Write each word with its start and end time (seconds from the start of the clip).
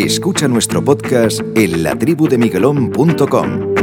Escucha 0.00 0.46
nuestro 0.46 0.84
podcast 0.84 1.40
en 1.56 1.82
latribudemiguelón.com. 1.82 3.74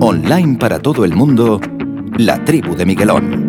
Online 0.00 0.56
para 0.60 0.78
todo 0.78 1.04
el 1.04 1.16
mundo, 1.16 1.60
La 2.16 2.44
Tribu 2.44 2.76
de 2.76 2.86
Miguelón. 2.86 3.48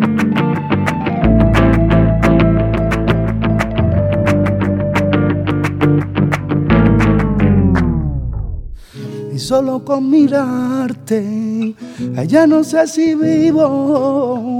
Y 9.32 9.38
solo 9.38 9.84
con 9.84 10.10
mirarte, 10.10 11.76
allá 12.16 12.48
no 12.48 12.64
sé 12.64 12.88
si 12.88 13.14
vivo, 13.14 14.55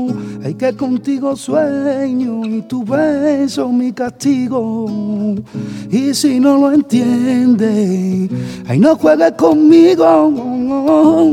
hay 0.47 0.55
que 0.55 0.73
contigo 0.77 1.35
sueño 1.35 2.47
y 2.47 2.63
tu 2.63 2.85
beso 2.85 3.69
mi 3.69 3.93
castigo. 3.93 4.87
Y 5.91 6.15
si 6.15 6.39
no 6.39 6.57
lo 6.57 6.71
entiendes, 6.71 8.31
ay 8.69 8.79
no 8.79 8.95
juegues 8.95 9.33
conmigo, 9.33 10.07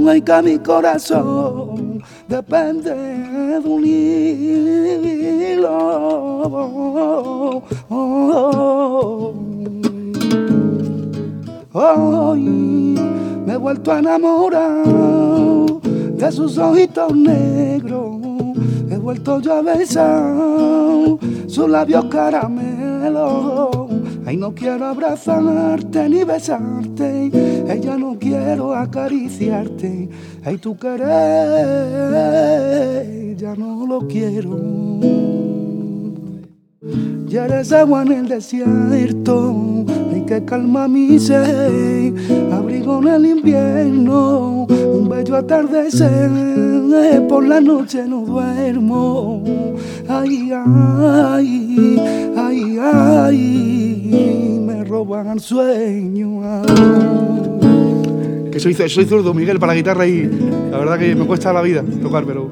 ay 0.09 0.19
que 0.19 0.41
mi 0.41 0.57
corazón 0.57 2.01
depende 2.27 2.89
de 2.89 3.59
un 3.59 3.85
hilo. 3.85 4.81
Hoy 11.71 12.41
me 13.45 13.53
he 13.53 13.57
vuelto 13.57 13.91
a 13.91 13.99
enamorar 13.99 14.87
de 16.17 16.31
sus 16.31 16.57
ojitos 16.57 17.15
negros. 17.15 18.22
Vuelto 19.03 19.39
yo 19.41 19.55
a 19.55 19.61
besar 19.61 20.33
sus 21.47 21.69
labios 21.69 22.05
caramelo. 22.05 23.89
Ay, 24.25 24.37
no 24.37 24.55
quiero 24.55 24.85
abrazarte 24.85 26.07
ni 26.07 26.23
besarte. 26.23 27.29
Ella 27.67 27.97
no 27.97 28.17
quiero 28.17 28.73
acariciarte. 28.73 30.07
Ay, 30.45 30.57
tu 30.57 30.77
querer 30.77 32.13
ya 33.35 33.55
no 33.57 33.85
lo 33.85 34.07
quiero. 34.07 34.57
Ya 37.27 37.45
eres 37.45 37.73
agua 37.73 38.03
en 38.03 38.11
el 38.11 38.27
desierto, 38.27 39.85
hay 40.13 40.21
que 40.21 40.45
calma 40.45 40.87
mi 40.87 41.19
sed, 41.19 42.13
en 42.85 43.07
el 43.07 43.25
invierno, 43.25 44.67
un 44.69 45.07
bello 45.07 45.37
atardecer, 45.37 46.29
por 47.29 47.47
la 47.47 47.61
noche 47.61 48.05
no 48.07 48.21
duermo, 48.21 49.41
ay, 50.09 50.51
ay, 50.51 52.01
ay, 52.35 52.79
ay, 52.81 54.61
me 54.65 54.83
roban 54.83 55.39
sueño. 55.39 56.41
Que 58.51 58.59
soy, 58.59 58.73
soy 58.73 59.05
zurdo, 59.05 59.33
Miguel, 59.33 59.59
para 59.59 59.71
la 59.71 59.77
guitarra 59.77 60.05
y 60.05 60.23
la 60.69 60.77
verdad 60.77 60.99
que 60.99 61.15
me 61.15 61.25
cuesta 61.25 61.53
la 61.53 61.61
vida 61.61 61.83
tocar, 62.01 62.25
pero, 62.25 62.51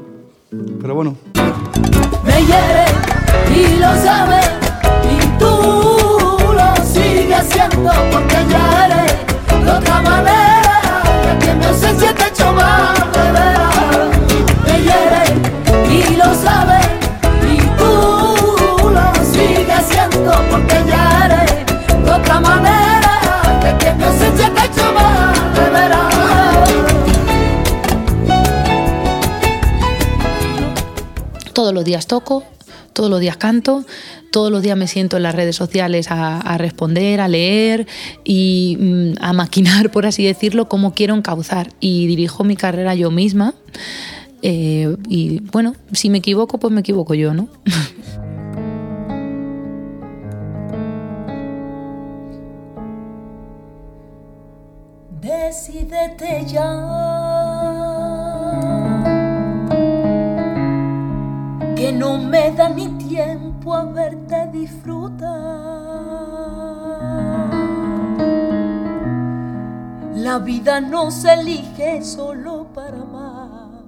pero 0.81 0.95
bueno. 0.95 1.15
Me 2.23 2.41
hiere 2.45 2.85
y 3.53 3.79
lo 3.79 3.93
sabes 4.01 4.49
y 5.03 5.39
tú 5.39 5.45
lo 6.53 6.85
sigues 6.85 7.37
haciendo 7.37 7.91
porque 8.11 8.37
ya 8.49 8.85
eres 8.85 9.00
otra 9.81 10.01
manera 10.01 10.81
que 11.39 11.53
mi 11.55 11.65
ausencia 11.65 12.13
te 12.13 12.27
echo 12.27 12.53
más 12.53 12.99
de 13.13 13.31
veras. 13.31 13.75
Me 14.65 14.75
hiere 14.85 15.23
y 15.89 16.15
lo 16.15 16.29
sabes 16.35 16.87
y 17.51 17.57
tú 17.79 18.89
lo 18.89 19.25
sigues 19.25 19.69
haciendo 19.69 20.31
porque 20.49 20.77
ya 20.87 21.25
eres 21.25 21.51
de 22.05 22.11
otra 22.11 22.39
manera 22.39 23.13
que 23.79 23.93
mi 23.93 24.03
ausencia 24.03 24.53
te 24.53 24.65
echo 24.65 24.93
más. 24.93 25.39
Todos 31.53 31.73
los 31.73 31.83
días 31.85 32.07
toco, 32.07 32.43
todos 32.93 33.09
los 33.09 33.19
días 33.19 33.37
canto, 33.37 33.85
todos 34.31 34.51
los 34.51 34.61
días 34.61 34.77
me 34.77 34.87
siento 34.87 35.17
en 35.17 35.23
las 35.23 35.35
redes 35.35 35.55
sociales 35.55 36.07
a, 36.09 36.57
responder, 36.57 37.21
a 37.21 37.27
leer 37.27 37.87
y 38.23 38.77
mm, 38.79 39.13
a 39.21 39.33
maquinar, 39.33 39.91
por 39.91 40.05
así 40.05 40.23
decirlo, 40.23 40.67
cómo 40.69 40.93
quiero 40.93 41.15
encauzar. 41.15 41.69
Y 41.79 42.07
dirijo 42.07 42.43
mi 42.43 42.55
carrera 42.55 42.95
yo 42.95 43.11
misma. 43.11 43.53
Eh, 44.41 44.95
y 45.07 45.39
bueno, 45.51 45.75
si 45.91 46.09
me 46.09 46.17
equivoco, 46.19 46.57
pues 46.57 46.73
me 46.73 46.79
equivoco 46.81 47.13
yo, 47.13 47.33
¿no? 47.33 47.47
Decídete 55.21 56.45
ya. 56.47 57.20
No 61.93 62.17
me 62.17 62.51
da 62.51 62.69
ni 62.69 62.87
tiempo 62.97 63.73
a 63.73 63.83
verte 63.83 64.47
disfrutar. 64.51 65.29
La 70.15 70.39
vida 70.39 70.79
no 70.79 71.09
se 71.11 71.33
elige 71.33 72.03
solo 72.03 72.67
para 72.73 73.01
amar, 73.01 73.83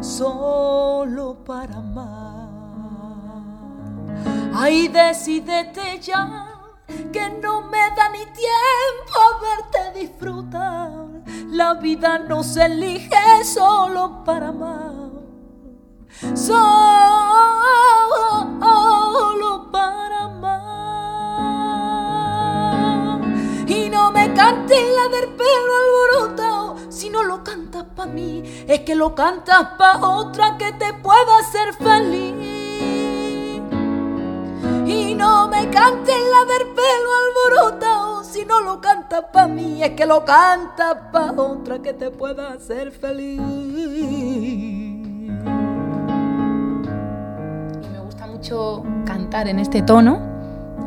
solo 0.00 1.42
para 1.44 1.76
amar. 1.76 2.48
Ay, 4.54 4.88
decídete 4.88 5.98
ya 6.00 6.46
que 7.12 7.30
no 7.42 7.62
me 7.62 7.78
da 7.96 8.10
ni 8.10 8.24
tiempo 8.26 9.14
a 9.16 9.40
verte 9.40 10.00
disfrutar. 10.00 10.90
La 11.48 11.74
vida 11.74 12.18
no 12.18 12.42
se 12.42 12.66
elige 12.66 13.44
solo 13.44 14.22
para 14.24 14.48
amar, 14.48 15.11
solo 16.34 17.68
para 19.70 20.24
amar. 20.24 20.82
Y 23.66 23.88
no 23.90 24.10
me 24.12 24.32
cantes 24.34 24.80
la 24.96 25.08
del 25.08 25.28
pelo 25.34 25.72
alborotado, 25.82 26.76
si 26.90 27.10
no 27.10 27.22
lo 27.22 27.42
cantas 27.42 27.84
pa' 27.96 28.06
mí, 28.06 28.42
es 28.66 28.80
que 28.80 28.94
lo 28.94 29.14
cantas 29.14 29.68
pa' 29.78 29.98
otra 30.06 30.56
que 30.58 30.72
te 30.72 30.92
pueda 30.94 31.38
hacer 31.38 31.74
feliz. 31.74 32.34
Y 34.86 35.14
no 35.14 35.48
me 35.48 35.70
cantes 35.70 36.16
la 36.16 36.44
del 36.44 36.68
pelo 36.74 37.10
alborotado, 37.22 38.24
si 38.24 38.44
no 38.44 38.60
lo 38.60 38.80
cantas 38.80 39.24
pa' 39.32 39.46
mí, 39.46 39.82
es 39.82 39.90
que 39.90 40.06
lo 40.06 40.24
cantas 40.24 40.96
pa' 41.12 41.32
otra 41.32 41.80
que 41.80 41.92
te 41.92 42.10
pueda 42.10 42.52
hacer 42.52 42.90
feliz. 42.92 44.81
Mucho 48.42 48.82
cantar 49.06 49.46
en 49.46 49.60
este 49.60 49.82
tono. 49.82 50.20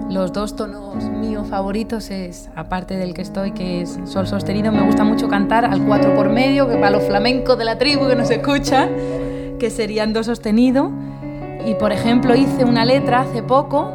Los 0.10 0.34
dos 0.34 0.58
tonos 0.58 1.06
míos 1.06 1.48
favoritos 1.50 2.10
es, 2.10 2.50
aparte 2.54 2.98
del 2.98 3.14
que 3.14 3.22
estoy, 3.22 3.52
que 3.52 3.82
es 3.82 3.98
sol 4.04 4.28
sostenido, 4.28 4.74
me 4.74 4.82
gusta 4.82 5.06
mucho 5.06 5.30
cantar 5.30 5.64
al 5.64 5.86
4 5.86 6.16
por 6.16 6.28
medio, 6.30 6.68
que 6.68 6.76
para 6.76 6.90
los 6.90 7.04
flamencos 7.04 7.58
de 7.58 7.64
la 7.64 7.78
tribu 7.78 8.10
que 8.10 8.16
no 8.18 8.26
se 8.26 8.36
escucha, 8.36 8.90
que 9.58 9.70
serían 9.70 10.12
do 10.12 10.22
sostenido. 10.22 10.92
Y 11.66 11.76
por 11.76 11.94
ejemplo 11.94 12.36
hice 12.36 12.66
una 12.66 12.84
letra 12.84 13.22
hace 13.22 13.42
poco, 13.42 13.90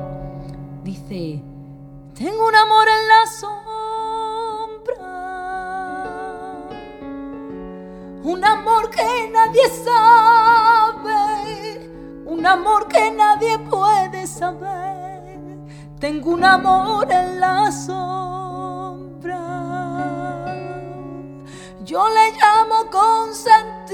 dice, 0.82 1.42
Tengo 2.14 2.48
un 2.48 2.56
amor 2.56 2.86
en 2.88 3.08
la 3.08 3.26
sombra, 3.40 3.60
un 8.24 8.42
amor 8.42 8.88
que 8.88 9.02
nadie 9.30 9.68
sabe, 9.84 10.29
un 12.40 12.46
amor 12.46 12.88
que 12.88 13.10
nadie 13.10 13.58
puede 13.58 14.26
saber. 14.26 15.20
Tengo 15.98 16.30
un 16.30 16.42
amor 16.42 17.06
en 17.12 17.38
la 17.38 17.70
sombra, 17.70 19.36
yo 21.84 22.08
le 22.08 22.32
llamo 22.40 22.88
consentido 22.90 23.92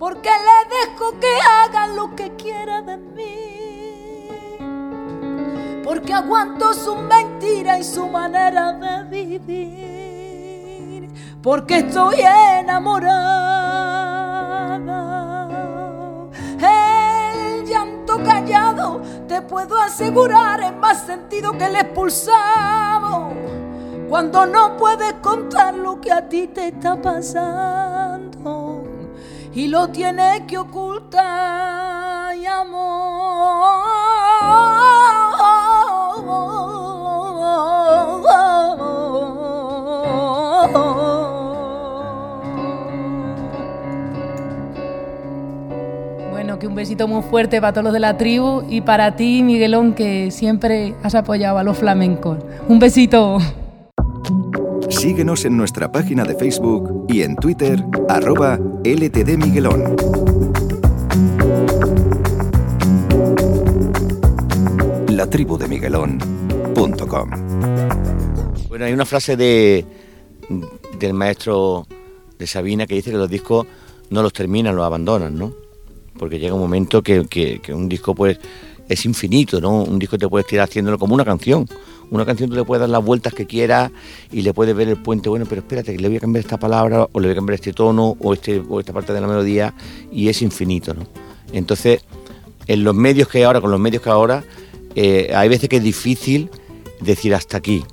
porque 0.00 0.30
le 0.30 0.64
dejo 0.76 1.20
que 1.20 1.38
haga 1.40 1.86
lo 1.86 2.16
que 2.16 2.34
quiera 2.34 2.82
de 2.82 2.96
mí. 2.96 4.58
Porque 5.84 6.12
aguanto 6.12 6.74
su 6.74 6.96
mentira 6.96 7.78
y 7.78 7.84
su 7.84 8.08
manera 8.08 8.72
de 8.72 9.04
vivir. 9.04 11.08
Porque 11.40 11.78
estoy 11.78 12.16
enamorada. 12.58 15.11
Callado, 18.22 19.00
te 19.28 19.42
puedo 19.42 19.80
asegurar, 19.80 20.60
es 20.60 20.74
más 20.76 21.06
sentido 21.06 21.52
que 21.56 21.66
el 21.66 21.76
expulsado. 21.76 23.30
Cuando 24.08 24.46
no 24.46 24.76
puedes 24.76 25.14
contar 25.14 25.74
lo 25.74 26.00
que 26.00 26.12
a 26.12 26.28
ti 26.28 26.48
te 26.48 26.68
está 26.68 27.00
pasando 27.00 28.84
y 29.54 29.68
lo 29.68 29.88
tiene 29.88 30.46
que 30.46 30.58
ocultar 30.58 32.02
amor 32.46 34.01
besito 46.68 47.08
muy 47.08 47.22
fuerte 47.22 47.60
para 47.60 47.72
todos 47.72 47.84
los 47.84 47.92
de 47.92 48.00
la 48.00 48.16
tribu 48.16 48.62
y 48.68 48.80
para 48.80 49.16
ti, 49.16 49.42
Miguelón, 49.42 49.94
que 49.94 50.30
siempre 50.30 50.94
has 51.02 51.14
apoyado 51.14 51.58
a 51.58 51.64
los 51.64 51.78
flamencos. 51.78 52.38
Un 52.68 52.78
besito. 52.78 53.38
Síguenos 54.88 55.44
en 55.44 55.56
nuestra 55.56 55.90
página 55.90 56.24
de 56.24 56.34
Facebook 56.34 57.06
y 57.08 57.22
en 57.22 57.36
Twitter, 57.36 57.82
arroba 58.08 58.58
LTD 58.84 59.36
Miguelón. 59.36 59.96
La 65.08 65.26
tribu 65.26 65.58
de 65.58 65.68
Miguelón.com 65.68 67.30
Bueno, 68.68 68.84
hay 68.84 68.92
una 68.92 69.04
frase 69.04 69.36
de, 69.36 69.84
del 70.98 71.14
maestro 71.14 71.86
de 72.38 72.46
Sabina 72.46 72.86
que 72.86 72.94
dice 72.94 73.10
que 73.10 73.16
los 73.16 73.30
discos 73.30 73.66
no 74.10 74.22
los 74.22 74.32
terminan, 74.32 74.76
los 74.76 74.84
abandonan, 74.84 75.38
¿no? 75.38 75.52
Porque 76.18 76.38
llega 76.38 76.54
un 76.54 76.60
momento 76.60 77.02
que, 77.02 77.60
un 77.72 77.88
disco 77.88 78.14
pues 78.14 78.38
es 78.88 79.04
infinito, 79.04 79.60
¿no? 79.60 79.82
Un 79.82 79.98
disco 79.98 80.18
te 80.18 80.28
puedes 80.28 80.46
tirar 80.46 80.68
haciéndolo 80.68 80.98
como 80.98 81.14
una 81.14 81.24
canción. 81.24 81.68
Una 82.10 82.26
canción 82.26 82.50
tú 82.50 82.56
le 82.56 82.64
puedes 82.64 82.80
dar 82.80 82.90
las 82.90 83.02
vueltas 83.02 83.32
que 83.32 83.46
quieras 83.46 83.90
y 84.30 84.42
le 84.42 84.52
puedes 84.52 84.76
ver 84.76 84.88
el 84.88 84.98
puente, 84.98 85.30
bueno, 85.30 85.46
pero 85.48 85.62
espérate, 85.62 85.92
que 85.92 85.98
le 85.98 86.08
voy 86.08 86.18
a 86.18 86.20
cambiar 86.20 86.44
esta 86.44 86.58
palabra 86.58 87.08
o 87.10 87.20
le 87.20 87.28
voy 87.28 87.32
a 87.32 87.36
cambiar 87.36 87.54
este 87.54 87.72
tono 87.72 88.16
o, 88.20 88.34
este, 88.34 88.62
esta 88.80 88.92
parte 88.92 89.14
de 89.14 89.20
la 89.20 89.26
melodía 89.26 89.74
y 90.12 90.28
es 90.28 90.42
infinito, 90.42 90.92
¿no? 90.92 91.06
Entonces, 91.52 92.04
en 92.66 92.84
los 92.84 92.94
medios 92.94 93.28
que 93.28 93.38
hay 93.38 93.44
ahora, 93.44 93.62
con 93.62 93.70
los 93.70 93.80
medios 93.80 94.02
que 94.02 94.10
ahora, 94.10 94.44
eh, 94.94 95.32
hay 95.34 95.48
veces 95.48 95.68
que 95.70 95.76
es 95.76 95.82
difícil 95.82 96.50
decir 97.00 97.34
hasta 97.34 97.56
aquí. 97.56 97.84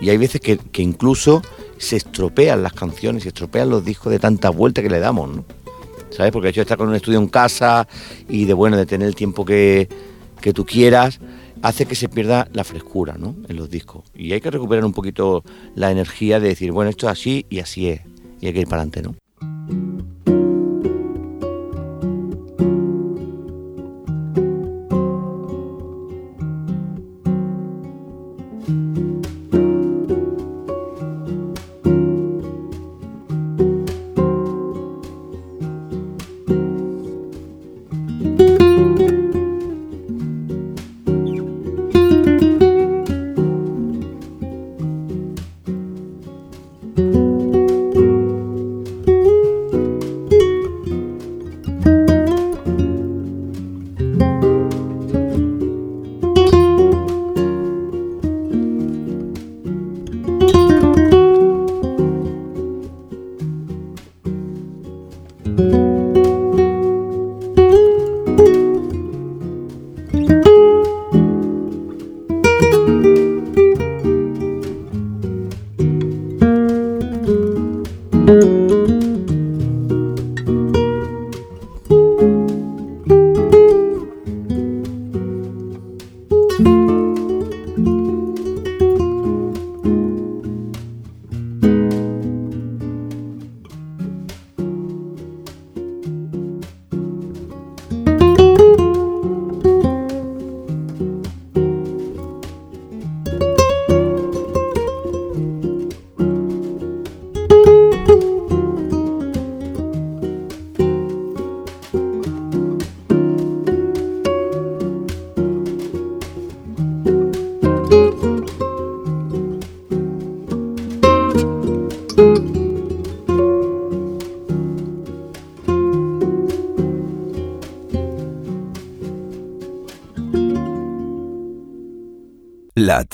Y 0.00 0.10
hay 0.10 0.16
veces 0.16 0.40
que, 0.40 0.58
que 0.58 0.82
incluso 0.82 1.42
se 1.78 1.96
estropean 1.96 2.62
las 2.62 2.72
canciones, 2.72 3.22
se 3.22 3.30
estropean 3.30 3.70
los 3.70 3.84
discos 3.84 4.12
de 4.12 4.18
tanta 4.18 4.50
vuelta 4.50 4.82
que 4.82 4.90
le 4.90 5.00
damos, 5.00 5.30
¿no? 5.30 5.44
¿Sabes? 6.10 6.32
Porque 6.32 6.48
hecho 6.48 6.62
estar 6.62 6.78
con 6.78 6.88
un 6.88 6.94
estudio 6.94 7.18
en 7.18 7.28
casa 7.28 7.86
y 8.28 8.44
de 8.44 8.54
bueno, 8.54 8.76
de 8.76 8.86
tener 8.86 9.08
el 9.08 9.14
tiempo 9.14 9.44
que, 9.44 9.88
que 10.40 10.52
tú 10.52 10.64
quieras, 10.64 11.20
hace 11.62 11.86
que 11.86 11.94
se 11.94 12.08
pierda 12.08 12.48
la 12.52 12.64
frescura 12.64 13.16
¿no? 13.18 13.34
en 13.48 13.56
los 13.56 13.70
discos. 13.70 14.04
Y 14.14 14.32
hay 14.32 14.40
que 14.40 14.50
recuperar 14.50 14.84
un 14.84 14.92
poquito 14.92 15.44
la 15.74 15.90
energía 15.90 16.40
de 16.40 16.48
decir, 16.48 16.72
bueno, 16.72 16.90
esto 16.90 17.06
es 17.06 17.12
así 17.12 17.46
y 17.50 17.60
así 17.60 17.88
es. 17.88 18.00
Y 18.40 18.46
hay 18.46 18.52
que 18.52 18.60
ir 18.60 18.68
para 18.68 18.82
adelante, 18.82 19.02
¿no? 19.02 20.37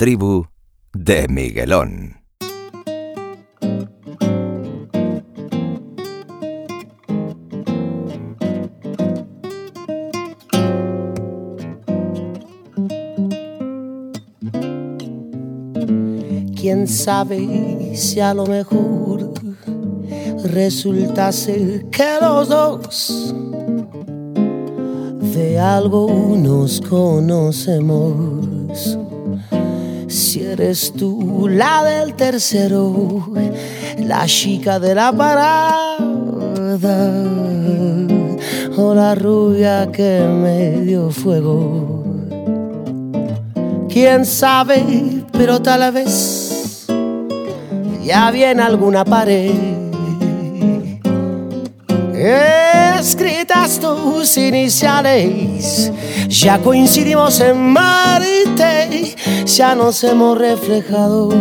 De 0.05 1.27
Miguelón. 1.27 2.21
Quién 16.55 16.87
sabe 16.87 17.95
si 17.95 18.19
a 18.19 18.35
lo 18.35 18.45
mejor 18.45 19.33
resulta 20.43 21.31
ser 21.31 21.89
que 21.89 22.17
los 22.21 22.49
dos 22.49 23.33
de 25.33 25.59
algo 25.59 26.35
nos 26.37 26.79
conocemos. 26.81 28.34
Eres 30.57 30.93
tú 30.93 31.49
la 31.49 31.83
del 31.83 32.13
tercero, 32.13 33.27
la 33.97 34.25
chica 34.25 34.79
de 34.79 34.95
la 34.95 35.11
parada, 35.11 35.97
o 38.77 38.93
la 38.95 39.15
rubia 39.15 39.91
que 39.91 40.21
me 40.21 40.79
dio 40.79 41.11
fuego. 41.11 42.05
Quién 43.89 44.25
sabe, 44.25 45.25
pero 45.33 45.61
tal 45.61 45.91
vez 45.91 46.87
ya 48.05 48.31
viene 48.31 48.61
alguna 48.61 49.03
pared 49.03 49.75
escritas 53.05 53.79
tus 53.79 54.35
iniciales. 54.37 55.91
Ya 56.27 56.57
coincidimos 56.57 57.39
en 57.39 57.71
Marte, 57.71 59.15
ya 59.57 59.73
nos 59.73 60.03
hemos 60.03 60.37
reflejado 60.37 61.31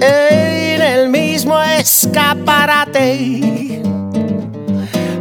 en 0.00 0.82
el 0.82 1.08
mismo 1.08 1.60
escaparate. 1.62 3.00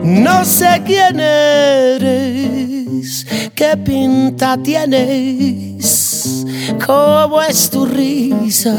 No 0.03 0.43
sé 0.45 0.81
quién 0.85 1.19
eres, 1.19 2.47
qué 3.53 3.77
pinta 3.77 4.57
tienes, 4.57 6.43
cómo 6.85 7.41
es 7.41 7.69
tu 7.69 7.85
risa 7.85 8.75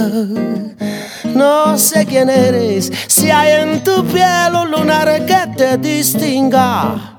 no 1.34 1.78
sé 1.78 2.04
quién 2.06 2.28
eres, 2.28 2.92
si 3.06 3.30
hay 3.30 3.62
en 3.62 3.82
tu 3.82 4.04
piel 4.04 4.54
un 4.54 4.70
lunar 4.70 5.24
que 5.24 5.46
te 5.56 5.78
distinga. 5.78 7.16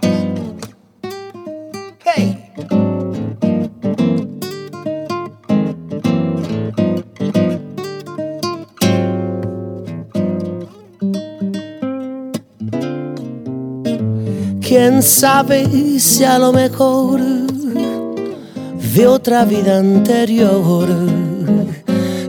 Quién 14.75 15.03
sabe 15.03 15.99
si 15.99 16.23
a 16.23 16.39
lo 16.39 16.51
mejor 16.51 17.19
de 17.21 19.05
otra 19.07 19.45
vida 19.45 19.77
anterior 19.77 20.87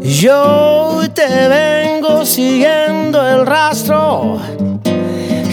yo 0.02 1.00
te 1.14 1.48
vengo 1.48 2.26
siguiendo 2.26 3.26
el 3.26 3.46
rastro 3.46 4.38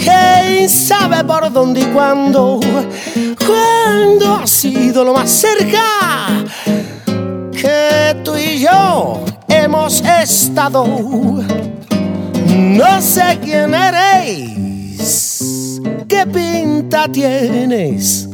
¿Quién 0.04 0.68
sabe 0.68 1.24
por 1.24 1.50
dónde 1.50 1.80
y 1.80 1.84
cuándo? 1.84 2.60
¿Cuándo 3.46 4.34
ha 4.34 4.46
sido 4.46 5.02
lo 5.02 5.14
más 5.14 5.30
cerca 5.30 6.44
que 7.52 8.20
tú 8.22 8.36
y 8.36 8.58
yo 8.58 9.24
hemos 9.48 10.02
estado? 10.02 10.84
No 12.54 13.00
sé 13.00 13.38
quién 13.42 13.74
eres, 13.74 14.71
qué 16.22 16.30
pinta 16.30 17.08
tienes, 17.08 18.28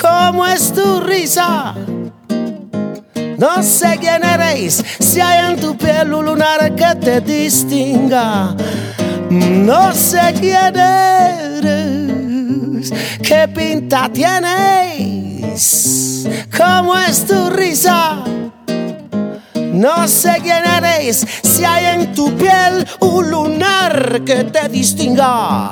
cómo 0.00 0.46
es 0.46 0.72
tu 0.72 1.00
risa. 1.00 1.74
No 3.38 3.62
sé 3.62 3.98
quién 4.00 4.24
eres, 4.24 4.82
si 5.00 5.20
hay 5.20 5.52
en 5.52 5.60
tu 5.60 5.76
piel 5.76 6.14
un 6.14 6.24
lunar 6.24 6.74
que 6.74 6.94
te 7.00 7.20
distinga. 7.20 8.56
No 9.30 9.92
sé 9.92 10.32
quién 10.40 10.74
eres, 10.78 12.12
qué 13.22 13.48
pinta 13.48 14.08
tienes, 14.12 15.58
cómo 16.56 16.96
es 16.96 17.26
tu 17.26 17.50
risa. 17.50 18.22
No 19.72 20.08
sé 20.08 20.38
quién 20.42 20.64
eres, 20.64 21.26
si 21.42 21.64
hay 21.64 22.00
en 22.00 22.14
tu 22.14 22.32
piel 22.36 22.86
un 23.00 23.30
lunar 23.30 24.22
que 24.24 24.44
te 24.44 24.68
distinga. 24.68 25.70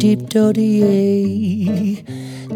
Deep 0.00 0.30
do 0.30 0.50
dee, 0.50 2.02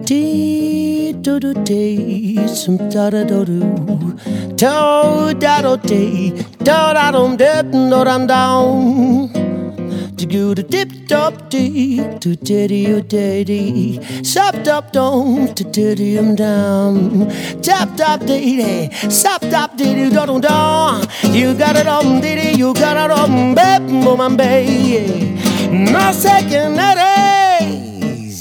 dee 0.06 1.12
do 1.12 1.38
do 1.38 1.52
dee, 1.52 2.48
some 2.48 2.78
da 2.88 3.10
da 3.10 3.22
do 3.22 3.44
do, 3.44 3.60
do 4.56 5.34
da 5.34 5.60
do 5.60 5.76
dee, 5.76 6.30
do 6.60 6.78
da 6.96 7.10
dum 7.10 7.36
dip, 7.36 7.70
do 7.70 8.04
dum 8.08 8.26
down. 8.26 9.28
To 10.16 10.24
go 10.24 10.54
to 10.54 10.62
dip 10.62 10.90
top 11.06 11.50
dee, 11.50 11.98
to 12.20 12.34
diddy 12.34 12.90
o 12.94 13.00
daddy, 13.02 14.00
sop 14.24 14.54
top 14.64 14.92
down, 14.92 15.54
to 15.54 15.64
diddy 15.64 16.18
um 16.18 16.34
down, 16.34 17.28
tap 17.60 17.94
top 17.98 18.20
diddy, 18.20 18.90
sop 19.10 19.42
top 19.42 19.76
diddy 19.76 20.08
do 20.08 20.24
dum 20.26 20.40
down. 20.40 21.06
You 21.24 21.52
got 21.52 21.76
it 21.76 21.86
on 21.86 22.22
diddy, 22.22 22.56
you 22.56 22.72
got 22.72 22.96
it 22.96 23.10
on 23.10 23.54
bep, 23.54 23.82
boom 23.82 24.34
baby. 24.38 25.43
No 25.74 26.12
sé 26.14 26.30
quién 26.48 26.78
eres, 26.78 28.36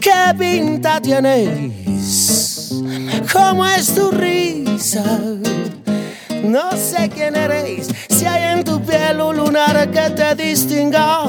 qué 0.00 0.32
pinta 0.38 1.00
tienes, 1.00 2.72
cómo 3.32 3.66
es 3.66 3.92
tu 3.92 4.12
risa. 4.12 5.04
No 6.44 6.70
sé 6.76 7.10
quién 7.12 7.34
eres, 7.34 7.88
si 8.08 8.24
hay 8.24 8.56
en 8.56 8.62
tu 8.62 8.80
piel 8.80 9.20
un 9.20 9.38
lunar 9.38 9.90
que 9.90 10.10
te 10.10 10.36
distinga. 10.36 11.24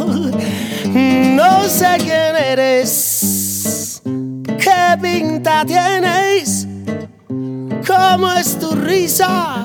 No 0.86 1.64
sé 1.64 1.98
quién 1.98 2.36
eres, 2.36 4.00
qué 4.60 4.96
pinta 5.02 5.66
tienes, 5.66 6.68
cómo 7.88 8.32
es 8.34 8.60
tu 8.60 8.76
risa. 8.76 9.64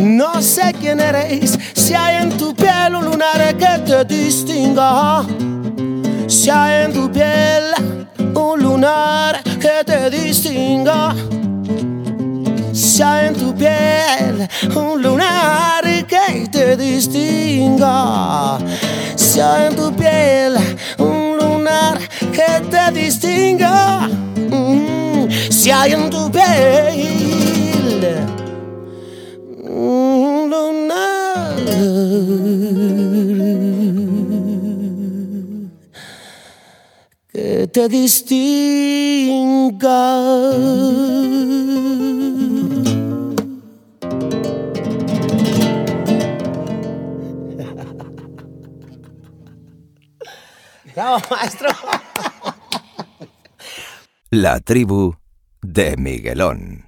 No 0.00 0.42
sé 0.42 0.74
quién 0.80 1.00
eres, 1.00 1.58
si 1.74 1.94
hay 1.94 2.22
en 2.22 2.36
tu 2.36 2.54
piel 2.54 2.94
un 2.94 3.04
lunar 3.04 3.56
que 3.56 3.78
te 3.86 4.04
distinga. 4.04 5.24
Si 6.26 6.50
hay 6.50 6.84
en 6.84 6.92
tu 6.92 7.10
piel 7.10 7.64
un 8.34 8.62
lunar 8.62 9.42
que 9.42 9.84
te 9.84 10.10
distinga. 10.10 11.14
Si 12.72 13.02
hay 13.02 13.28
en 13.28 13.34
tu 13.34 13.54
piel 13.54 14.48
un 14.74 15.02
lunar 15.02 15.84
que 16.06 16.48
te 16.50 16.76
distinga. 16.76 18.58
Si 19.16 19.40
hay 19.40 19.66
en 19.68 19.76
tu 19.76 19.92
piel 19.94 20.56
un 20.98 21.36
lunar 21.38 21.98
que 22.32 22.60
te 22.70 22.90
distinga. 22.92 24.08
Mm, 24.50 25.28
Si 25.50 25.70
hay 25.70 25.92
en 25.92 26.10
tu 26.10 26.30
piel 26.30 28.43
lunar 30.50 31.56
que 37.32 37.66
te 37.72 37.88
distinga. 37.88 38.14
Bravo, 50.94 51.18
maestro. 51.30 51.68
La 54.30 54.60
tribu 54.60 55.16
de 55.62 55.96
Miguelón. 55.96 56.83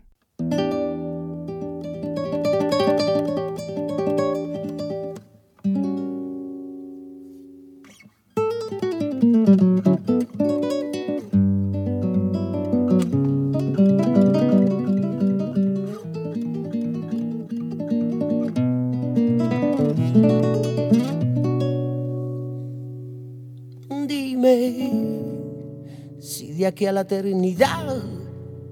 Aquí 26.77 26.85
a 26.85 26.93
la 26.93 27.01
eternidad 27.01 27.97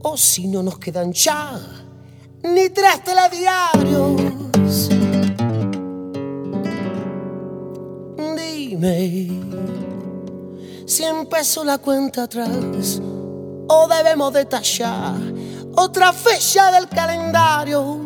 o 0.02 0.16
si 0.18 0.46
no 0.46 0.62
nos 0.62 0.78
quedan 0.78 1.11
ya 1.11 1.58
ni 2.42 2.68
tres 2.68 3.02
telediarios. 3.02 4.90
Dime 8.37 9.30
si 10.87 11.02
empezó 11.02 11.64
la 11.64 11.78
cuenta 11.78 12.25
atrás 12.25 13.00
o 13.68 13.88
debemos 13.88 14.34
detallar 14.34 15.16
otra 15.75 16.12
fecha 16.12 16.70
del 16.73 16.87
calendario. 16.90 18.00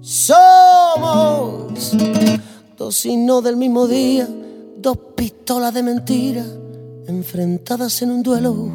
Somos 0.00 1.90
dos 2.78 2.94
signos 2.94 3.42
del 3.42 3.56
mismo 3.56 3.88
día, 3.88 4.28
dos 4.76 4.96
pistolas 5.16 5.74
de 5.74 5.82
mentira 5.82 6.44
enfrentadas 7.06 8.02
en 8.02 8.10
un 8.10 8.22
duelo. 8.22 8.68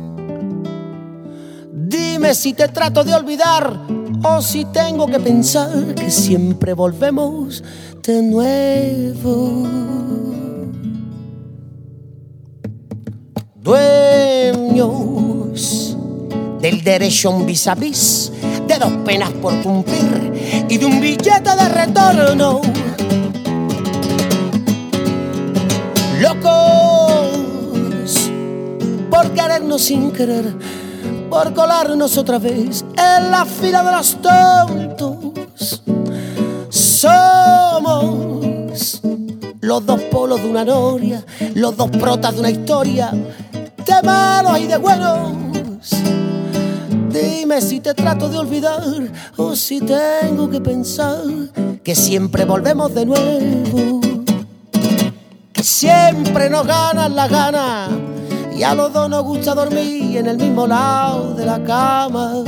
Dime 1.73 2.33
si 2.33 2.53
te 2.53 2.67
trato 2.67 3.03
de 3.03 3.13
olvidar 3.13 3.79
o 4.23 4.41
si 4.41 4.65
tengo 4.65 5.07
que 5.07 5.19
pensar 5.19 5.95
que 5.95 6.11
siempre 6.11 6.73
volvemos 6.73 7.63
de 8.03 8.21
nuevo. 8.21 9.67
Dueños 13.55 15.09
del 16.61 16.83
derecho 16.83 17.31
un 17.31 17.45
vis 17.45 17.67
a 17.67 17.75
vis, 17.75 18.31
de 18.67 18.77
dos 18.77 18.91
penas 19.05 19.31
por 19.41 19.61
cumplir 19.61 20.65
y 20.69 20.77
de 20.77 20.85
un 20.85 20.99
billete 20.99 21.55
de 21.55 21.69
retorno. 21.69 22.61
Locos 26.19 26.79
por 26.79 26.88
querernos 29.49 29.81
sin 29.81 30.11
querer, 30.11 30.53
por 31.27 31.55
colarnos 31.55 32.19
otra 32.19 32.37
vez 32.37 32.85
en 32.95 33.31
la 33.31 33.45
fila 33.45 33.81
de 33.81 33.91
los 33.93 34.21
tontos. 34.21 35.81
Somos 36.69 38.29
los 39.59 39.85
dos 39.87 40.01
polos 40.11 40.43
de 40.43 40.49
una 40.51 40.63
noria, 40.63 41.25
los 41.55 41.75
dos 41.75 41.89
protas 41.89 42.35
de 42.35 42.41
una 42.41 42.51
historia, 42.51 43.09
de 43.11 44.03
malos 44.03 44.59
y 44.59 44.67
de 44.67 44.77
buenos. 44.77 45.33
Dime 47.09 47.59
si 47.59 47.79
te 47.79 47.95
trato 47.95 48.29
de 48.29 48.37
olvidar 48.37 48.83
o 49.35 49.55
si 49.55 49.81
tengo 49.81 50.47
que 50.47 50.61
pensar 50.61 51.23
que 51.83 51.95
siempre 51.95 52.45
volvemos 52.45 52.93
de 52.93 53.05
nuevo. 53.07 53.99
siempre 55.59 56.51
nos 56.51 56.67
ganan 56.67 57.15
las 57.15 57.31
ganas 57.31 58.08
y 58.59 58.63
a 58.63 58.75
los 58.75 58.91
dos 58.91 59.09
nos 59.09 59.23
gusta 59.23 59.55
dormir 59.55 60.17
en 60.17 60.27
el 60.27 60.35
mismo 60.35 60.67
lado 60.67 61.33
de 61.33 61.45
la 61.45 61.63
cama. 61.63 62.43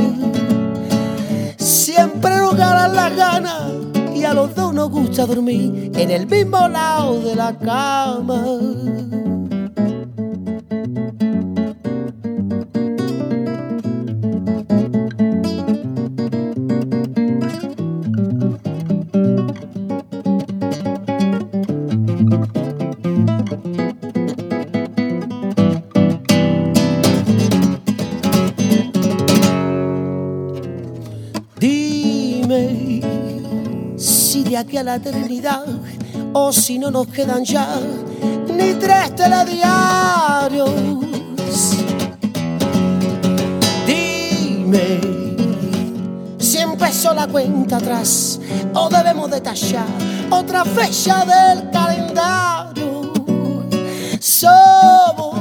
Siempre 1.58 2.36
nos 2.36 2.54
ganan 2.58 2.94
las 2.94 3.16
ganas 3.16 3.72
y 4.14 4.26
a 4.26 4.34
los 4.34 4.54
dos 4.54 4.74
nos 4.74 4.90
gusta 4.90 5.26
dormir 5.26 5.90
en 5.96 6.12
el 6.12 6.28
mismo 6.28 6.68
lado 6.68 7.22
de 7.22 7.34
la 7.34 7.58
cama. 7.58 8.44
Aquí 34.72 34.78
a 34.78 34.84
la 34.84 34.96
eternidad, 34.96 35.66
o 36.32 36.54
si 36.54 36.80
no 36.80 36.90
nos 36.92 37.08
quedan 37.08 37.44
ya 37.44 37.68
ni 38.48 38.74
tres 38.76 39.14
telediarios. 39.18 40.70
Dime 43.86 45.02
si 46.40 46.58
empezó 46.60 47.14
la 47.14 47.28
cuenta 47.28 47.76
atrás 47.78 48.40
o 48.74 48.88
debemos 48.88 49.30
detallar 49.30 49.88
otra 50.30 50.64
fecha 50.64 51.26
del 51.26 51.70
calendario. 51.70 53.12
Somos 54.22 55.36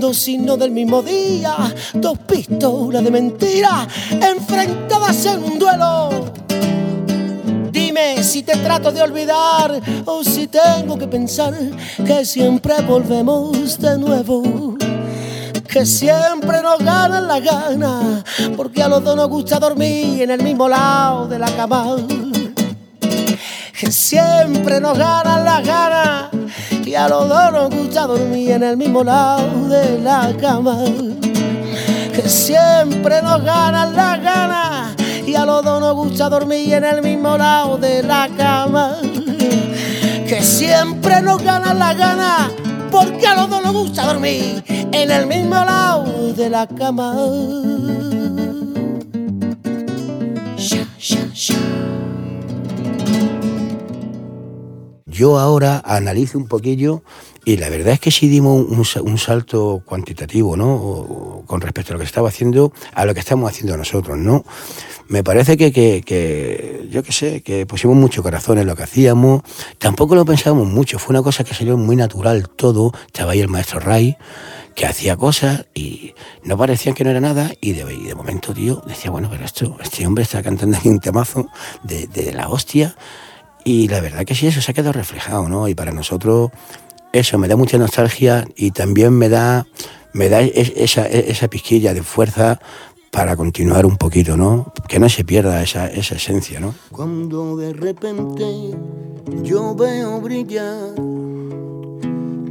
dos 0.00 0.16
signos 0.16 0.58
del 0.58 0.70
mismo 0.70 1.02
día, 1.02 1.54
dos 1.92 2.18
pistolas 2.20 3.04
de 3.04 3.10
mentira 3.10 3.86
enfrentadas 4.10 5.26
en 5.26 5.42
un 5.42 5.58
duelo 5.58 6.27
si 8.22 8.42
te 8.42 8.56
trato 8.58 8.90
de 8.92 9.02
olvidar 9.02 9.80
o 10.04 10.22
si 10.24 10.46
tengo 10.46 10.98
que 10.98 11.06
pensar 11.06 11.54
que 12.04 12.24
siempre 12.24 12.74
volvemos 12.82 13.78
de 13.78 13.98
nuevo. 13.98 14.76
Que 15.68 15.84
siempre 15.84 16.62
nos 16.62 16.78
ganan 16.78 17.28
la 17.28 17.40
gana, 17.40 18.24
porque 18.56 18.82
a 18.82 18.88
los 18.88 19.04
dos 19.04 19.14
nos 19.16 19.28
gusta 19.28 19.58
dormir 19.58 20.22
en 20.22 20.30
el 20.30 20.42
mismo 20.42 20.68
lado 20.68 21.28
de 21.28 21.38
la 21.38 21.50
cama. 21.52 21.96
Que 23.78 23.92
siempre 23.92 24.80
nos 24.80 24.96
ganan 24.96 25.44
la 25.44 25.60
gana, 25.60 26.30
y 26.84 26.94
a 26.94 27.08
los 27.08 27.28
dos 27.28 27.52
nos 27.52 27.70
gusta 27.70 28.06
dormir 28.06 28.52
en 28.52 28.62
el 28.62 28.76
mismo 28.76 29.04
lado 29.04 29.68
de 29.68 29.98
la 29.98 30.32
cama. 30.40 30.78
Que 32.14 32.28
siempre 32.28 33.20
nos 33.22 33.44
ganan 33.44 33.94
la 33.94 34.16
gana 34.16 34.97
y 35.28 35.36
a 35.36 35.44
los 35.44 35.62
dos 35.62 35.78
nos 35.78 35.94
gusta 35.94 36.30
dormir 36.30 36.72
en 36.72 36.84
el 36.84 37.02
mismo 37.02 37.36
lado 37.36 37.76
de 37.76 38.02
la 38.02 38.30
cama. 38.34 38.96
Que 40.26 40.42
siempre 40.42 41.20
nos 41.20 41.42
gana 41.42 41.74
la 41.74 41.92
gana, 41.92 42.50
porque 42.90 43.26
a 43.26 43.34
los 43.34 43.50
dos 43.50 43.62
nos 43.62 43.74
gusta 43.74 44.06
dormir 44.06 44.64
en 44.68 45.10
el 45.10 45.26
mismo 45.26 45.54
lado 45.54 46.32
de 46.32 46.48
la 46.48 46.66
cama. 46.66 47.14
Yo 55.06 55.38
ahora 55.38 55.82
analizo 55.84 56.38
un 56.38 56.46
poquillo 56.46 57.02
y 57.44 57.56
la 57.56 57.68
verdad 57.70 57.94
es 57.94 58.00
que 58.00 58.10
sí 58.10 58.28
dimos 58.28 58.66
un, 59.00 59.18
salto 59.18 59.82
cuantitativo, 59.84 60.56
¿no? 60.56 61.42
con 61.46 61.60
respecto 61.60 61.92
a 61.92 61.96
lo 61.96 62.04
que 62.04 62.28
haciendo, 62.28 62.72
a 62.94 63.04
lo 63.04 63.14
que 63.14 63.20
estamos 63.20 63.50
haciendo 63.50 63.76
nosotros, 63.76 64.18
¿no? 64.18 64.44
Me 65.08 65.24
parece 65.24 65.56
que, 65.56 65.72
que, 65.72 66.86
yo 66.90 67.02
qué 67.02 67.12
sé, 67.12 67.42
que 67.42 67.66
pusimos 67.66 67.96
mucho 67.96 68.22
corazón 68.22 68.58
en 68.58 68.66
lo 68.66 68.76
que 68.76 68.82
hacíamos. 68.82 69.42
Tampoco 69.78 70.14
lo 70.14 70.24
pensábamos 70.24 70.68
mucho, 70.68 70.98
fue 70.98 71.14
una 71.14 71.22
cosa 71.22 71.44
que 71.44 71.54
salió 71.54 71.76
muy 71.76 71.96
natural 71.96 72.48
todo. 72.48 72.92
Estaba 73.06 73.32
ahí 73.32 73.40
el 73.40 73.48
maestro 73.48 73.80
Ray, 73.80 74.16
que 74.74 74.86
hacía 74.86 75.16
cosas 75.16 75.66
y 75.74 76.14
no 76.44 76.56
parecían 76.56 76.94
que 76.94 77.04
no 77.04 77.10
era 77.10 77.20
nada. 77.20 77.52
Y 77.60 77.72
de, 77.72 77.84
de 77.84 78.14
momento, 78.14 78.52
tío, 78.52 78.82
decía, 78.86 79.10
bueno, 79.10 79.28
pero 79.30 79.44
esto, 79.44 79.76
este 79.82 80.06
hombre 80.06 80.24
está 80.24 80.42
cantando 80.42 80.76
aquí 80.76 80.88
un 80.88 81.00
temazo 81.00 81.48
de, 81.82 82.06
de 82.06 82.32
la 82.32 82.48
hostia. 82.48 82.94
Y 83.64 83.88
la 83.88 84.00
verdad 84.00 84.24
que 84.24 84.34
sí, 84.34 84.46
eso 84.46 84.60
se 84.60 84.70
ha 84.70 84.74
quedado 84.74 84.92
reflejado, 84.92 85.48
¿no? 85.48 85.68
Y 85.68 85.74
para 85.74 85.92
nosotros 85.92 86.50
eso 87.12 87.38
me 87.38 87.48
da 87.48 87.56
mucha 87.56 87.78
nostalgia 87.78 88.46
y 88.56 88.70
también 88.72 89.12
me 89.14 89.28
da, 89.28 89.66
me 90.12 90.28
da 90.28 90.40
esa, 90.42 91.06
esa 91.06 91.48
pizquilla 91.48 91.94
de 91.94 92.02
fuerza 92.02 92.60
para 93.10 93.36
continuar 93.36 93.86
un 93.86 93.96
poquito, 93.96 94.36
¿no? 94.36 94.72
Que 94.88 94.98
no 94.98 95.08
se 95.08 95.24
pierda 95.24 95.62
esa, 95.62 95.88
esa 95.88 96.16
esencia, 96.16 96.60
¿no? 96.60 96.74
Cuando 96.90 97.56
de 97.56 97.72
repente 97.72 98.44
yo 99.42 99.74
veo 99.74 100.20
brillar 100.20 100.94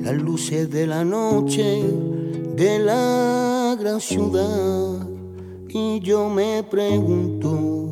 las 0.01 0.15
luces 0.15 0.69
de 0.69 0.87
la 0.87 1.03
noche 1.03 1.83
de 2.55 2.79
la 2.79 3.75
gran 3.79 3.99
ciudad 4.01 5.07
y 5.69 5.99
yo 5.99 6.29
me 6.29 6.63
pregunto 6.63 7.91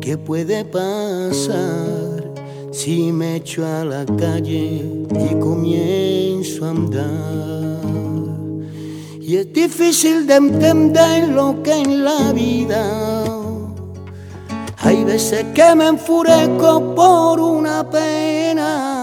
qué 0.00 0.18
puede 0.18 0.64
pasar 0.64 2.32
si 2.70 3.12
me 3.12 3.36
echo 3.36 3.66
a 3.66 3.84
la 3.84 4.04
calle 4.04 4.84
y 5.10 5.34
comienzo 5.40 6.66
a 6.66 6.70
andar. 6.70 7.93
Y 9.26 9.38
es 9.38 9.50
difícil 9.54 10.26
de 10.26 10.34
entender 10.34 11.28
lo 11.30 11.62
que 11.62 11.72
en 11.72 12.04
la 12.04 12.30
vida 12.32 13.24
hay 14.76 15.02
veces 15.02 15.46
que 15.54 15.74
me 15.74 15.88
enfurezco 15.88 16.94
por 16.94 17.40
una 17.40 17.88
pena 17.88 19.00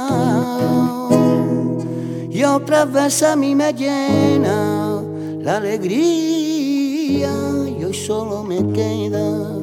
y 2.30 2.44
otras 2.44 2.92
veces 2.94 3.24
a 3.24 3.36
mí 3.36 3.56
me 3.56 3.74
llena 3.74 5.02
la 5.40 5.58
alegría 5.58 7.32
y 7.68 7.84
hoy 7.84 7.94
solo 7.96 8.44
me 8.44 8.72
queda 8.74 9.58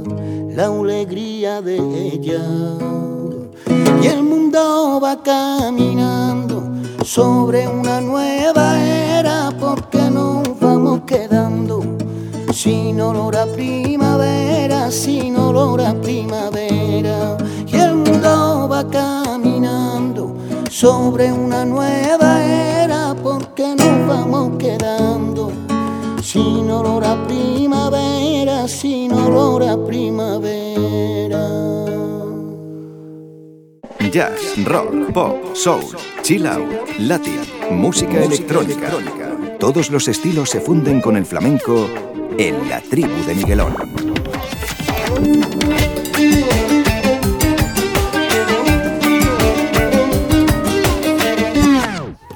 la 0.56 0.66
alegría 0.66 1.62
de 1.62 1.76
ella. 1.76 2.42
Y 4.02 4.06
el 4.08 4.24
mundo 4.24 4.98
va 5.00 5.22
caminando 5.22 6.64
sobre 7.04 7.68
una 7.68 8.00
nueva 8.00 8.87
sin 12.58 13.00
olor 13.00 13.36
a 13.36 13.46
primavera, 13.46 14.90
sin 14.90 15.36
olor 15.36 15.80
a 15.80 15.94
primavera. 15.94 17.36
Y 17.64 17.76
el 17.76 17.94
mundo 17.94 18.68
va 18.68 18.84
caminando 18.90 20.34
sobre 20.68 21.32
una 21.32 21.64
nueva 21.64 22.42
era 22.42 23.14
porque 23.22 23.76
nos 23.76 24.08
vamos 24.08 24.58
quedando 24.58 25.52
sin 26.20 26.68
olor 26.68 27.04
a 27.04 27.24
primavera, 27.28 28.66
sin 28.66 29.12
olor 29.12 29.62
a 29.62 29.76
primavera. 29.86 31.44
Jazz, 34.10 34.64
rock, 34.64 35.12
pop, 35.12 35.54
soul, 35.54 35.84
chill 36.22 36.44
out, 36.44 36.66
latin, 36.98 37.40
música 37.70 38.20
electrónica. 38.20 38.90
Todos 39.60 39.90
los 39.90 40.08
estilos 40.08 40.50
se 40.50 40.60
funden 40.60 41.00
con 41.00 41.16
el 41.16 41.24
flamenco 41.24 41.86
en 42.38 42.68
la 42.68 42.80
tribu 42.80 43.24
de 43.26 43.34
Miguelón. 43.34 43.74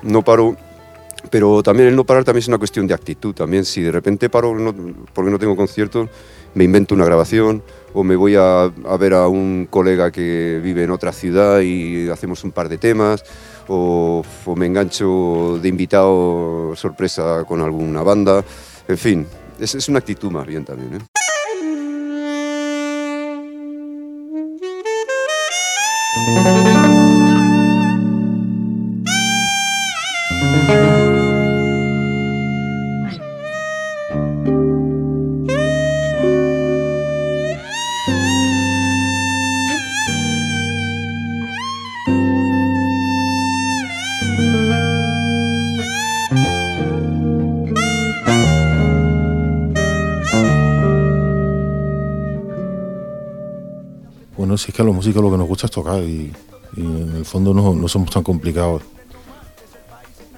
No 0.02 0.22
paro, 0.22 0.56
pero 1.30 1.62
también 1.62 1.88
el 1.88 1.96
no 1.96 2.04
parar 2.04 2.24
también 2.24 2.40
es 2.40 2.48
una 2.48 2.58
cuestión 2.58 2.86
de 2.86 2.94
actitud. 2.94 3.32
También 3.32 3.64
si 3.64 3.80
de 3.80 3.92
repente 3.92 4.28
paro 4.28 4.54
porque 5.14 5.30
no 5.30 5.38
tengo 5.38 5.56
conciertos, 5.56 6.10
me 6.54 6.64
invento 6.64 6.94
una 6.94 7.04
grabación 7.04 7.62
o 7.94 8.02
me 8.02 8.16
voy 8.16 8.34
a, 8.34 8.64
a 8.64 8.96
ver 8.98 9.14
a 9.14 9.28
un 9.28 9.66
colega 9.70 10.10
que 10.10 10.60
vive 10.62 10.82
en 10.82 10.90
otra 10.90 11.12
ciudad 11.12 11.60
y 11.60 12.10
hacemos 12.10 12.44
un 12.44 12.50
par 12.50 12.68
de 12.68 12.76
temas 12.76 13.24
o, 13.68 14.22
me 14.56 14.66
engancho 14.66 15.58
de 15.62 15.68
invitado 15.68 16.74
sorpresa 16.76 17.44
con 17.46 17.60
alguna 17.60 18.02
banda. 18.02 18.44
En 18.88 18.98
fin, 18.98 19.26
es, 19.62 19.76
es 19.76 19.88
una 19.88 20.00
actitud 20.00 20.32
más 20.32 20.44
bien 20.44 20.64
también. 20.64 20.94
¿eh? 20.96 21.02
Si 54.62 54.70
es 54.70 54.74
que 54.76 54.82
a 54.82 54.84
los 54.84 54.94
músicos 54.94 55.20
lo 55.22 55.30
que 55.30 55.36
nos 55.38 55.48
gusta 55.48 55.66
es 55.66 55.72
tocar 55.72 56.00
y, 56.04 56.32
en 56.76 57.16
el 57.16 57.24
fondo 57.24 57.52
no, 57.52 57.74
no 57.74 57.88
somos 57.88 58.10
tan 58.10 58.22
complicados. 58.22 58.82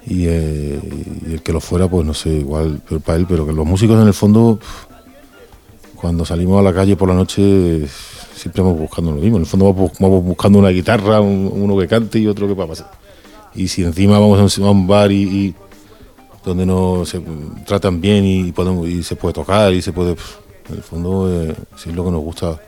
Y, 0.07 0.25
eh, 0.27 0.79
y 1.27 1.33
el 1.33 1.41
que 1.43 1.53
lo 1.53 1.61
fuera, 1.61 1.87
pues 1.87 2.05
no 2.05 2.13
sé, 2.13 2.29
igual 2.29 2.81
pero 2.87 2.99
para 3.01 3.17
él, 3.19 3.25
pero 3.27 3.45
que 3.45 3.53
los 3.53 3.65
músicos 3.65 4.01
en 4.01 4.07
el 4.07 4.13
fondo, 4.13 4.59
cuando 5.95 6.25
salimos 6.25 6.59
a 6.59 6.63
la 6.63 6.73
calle 6.73 6.95
por 6.95 7.07
la 7.09 7.15
noche, 7.15 7.87
siempre 8.35 8.63
vamos 8.63 8.79
buscando 8.79 9.11
lo 9.11 9.17
mismo. 9.21 9.37
En 9.37 9.43
el 9.43 9.47
fondo 9.47 9.71
vamos, 9.73 10.23
buscando 10.23 10.59
una 10.59 10.69
guitarra, 10.69 11.21
un- 11.21 11.51
uno 11.53 11.77
que 11.77 11.87
cante 11.87 12.19
y 12.19 12.27
otro 12.27 12.47
que 12.47 12.55
para 12.55 12.69
pasar. 12.69 12.91
Y 13.53 13.67
si 13.67 13.83
encima 13.83 14.19
vamos 14.19 14.57
a 14.59 14.69
un 14.71 14.87
bar 14.87 15.11
y, 15.11 15.53
donde 16.43 16.65
nos 16.65 17.09
se 17.09 17.21
tratan 17.65 18.01
bien 18.01 18.25
y 18.25 18.53
se 19.03 19.15
puede 19.15 19.33
tocar 19.33 19.73
y 19.73 19.81
se 19.81 19.93
puede, 19.93 20.15
en 20.69 20.75
el 20.75 20.83
fondo, 20.83 21.27
eh, 21.31 21.55
sí 21.75 21.89
es 21.89 21.95
lo 21.95 22.03
que 22.05 22.11
nos 22.11 22.21
gusta. 22.21 22.59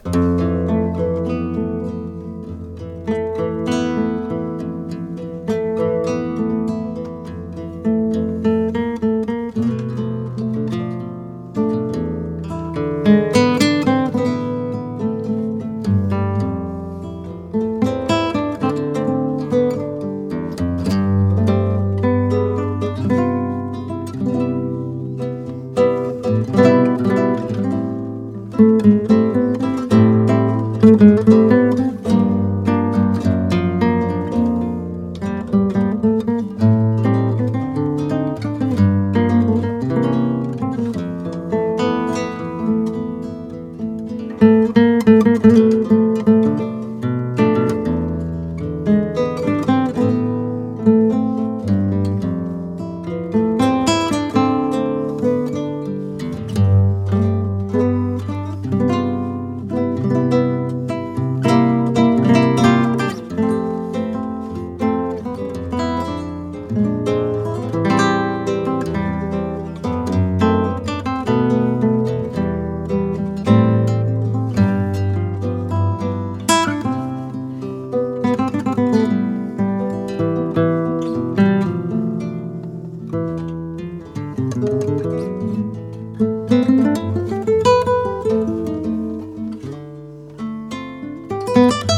Música 91.58 91.97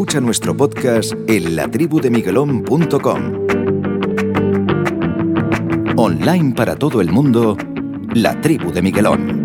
Escucha 0.00 0.18
nuestro 0.18 0.56
podcast 0.56 1.12
en 1.28 1.56
latribudemiguelón.com. 1.56 3.46
Online 5.98 6.54
para 6.56 6.74
todo 6.74 7.02
el 7.02 7.12
mundo, 7.12 7.54
La 8.14 8.40
Tribu 8.40 8.72
de 8.72 8.80
Miguelón. 8.80 9.44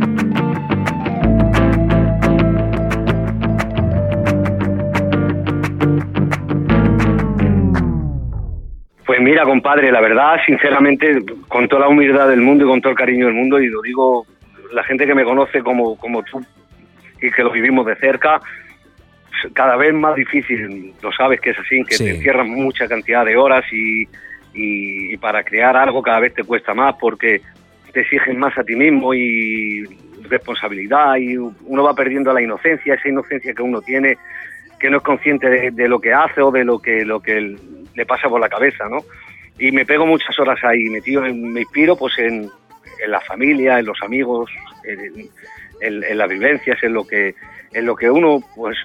Pues 9.06 9.20
mira, 9.20 9.44
compadre, 9.44 9.92
la 9.92 10.00
verdad, 10.00 10.38
sinceramente, 10.46 11.22
con 11.50 11.68
toda 11.68 11.82
la 11.82 11.90
humildad 11.90 12.30
del 12.30 12.40
mundo 12.40 12.64
y 12.64 12.70
con 12.70 12.80
todo 12.80 12.92
el 12.92 12.98
cariño 12.98 13.26
del 13.26 13.36
mundo, 13.36 13.60
y 13.60 13.68
lo 13.68 13.82
digo, 13.82 14.26
la 14.72 14.86
gente 14.86 15.06
que 15.06 15.16
me 15.16 15.26
conoce 15.26 15.62
como, 15.62 15.98
como 15.98 16.24
tú 16.24 16.42
y 17.22 17.30
que 17.30 17.44
lo 17.44 17.52
vivimos 17.52 17.86
de 17.86 17.98
cerca, 17.98 18.40
cada 19.54 19.76
vez 19.76 19.94
más 19.94 20.16
difícil, 20.16 20.94
lo 21.02 21.12
sabes 21.12 21.40
que 21.42 21.52
es 21.52 21.60
así, 21.60 21.84
que 21.84 21.96
Sí. 21.96 22.04
te 22.06 22.16
cierran 22.22 22.50
mucha 22.50 22.88
cantidad 22.88 23.26
de 23.26 23.36
horas 23.38 23.64
y, 23.72 24.04
y- 24.54 25.14
y 25.14 25.18
para 25.18 25.44
crear 25.44 25.76
algo 25.78 26.02
cada 26.02 26.20
vez 26.20 26.34
te 26.34 26.44
cuesta 26.44 26.74
más 26.74 26.96
porque 27.00 27.42
te 27.94 28.02
exigen 28.02 28.38
más 28.40 28.58
a 28.58 28.64
ti 28.64 28.76
mismo 28.76 29.14
y 29.14 29.84
responsabilidad 30.30 31.16
y 31.18 31.38
uno 31.38 31.84
va 31.84 31.94
perdiendo 31.94 32.34
la 32.34 32.42
inocencia, 32.42 32.96
esa 32.96 33.08
inocencia 33.10 33.54
que 33.54 33.62
uno 33.62 33.82
tiene, 33.82 34.18
que 34.80 34.90
no 34.90 34.98
es 34.98 35.04
consciente 35.04 35.50
de, 35.50 35.72
de 35.72 35.88
lo 35.88 36.00
que 36.00 36.14
hace 36.14 36.42
o 36.42 36.52
de 36.52 36.64
lo 36.66 36.80
que, 36.80 37.06
lo 37.06 37.20
que 37.22 37.56
le 37.94 38.06
pasa 38.06 38.28
por 38.28 38.42
la 38.42 38.50
cabeza, 38.50 38.90
¿no? 38.90 38.98
Y 39.58 39.72
me 39.72 39.86
pego 39.86 40.06
muchas 40.06 40.38
horas 40.40 40.60
ahí, 40.64 40.90
metido, 40.90 41.26
en- 41.26 41.54
me 41.54 41.62
inspiro 41.62 41.96
pues 41.96 42.18
en, 42.20 42.50
en 43.04 43.12
la 43.12 43.22
familia, 43.22 43.80
en 43.80 43.86
los 43.86 43.98
amigos, 44.02 44.50
en, 44.84 45.30
en- 45.82 46.04
en 46.04 46.18
las 46.18 46.30
vivencias, 46.30 46.82
en 46.84 46.94
lo 46.94 47.06
que, 47.08 47.36
en 47.72 47.86
lo 47.86 47.96
que 47.96 48.10
uno, 48.10 48.40
pues, 48.56 48.78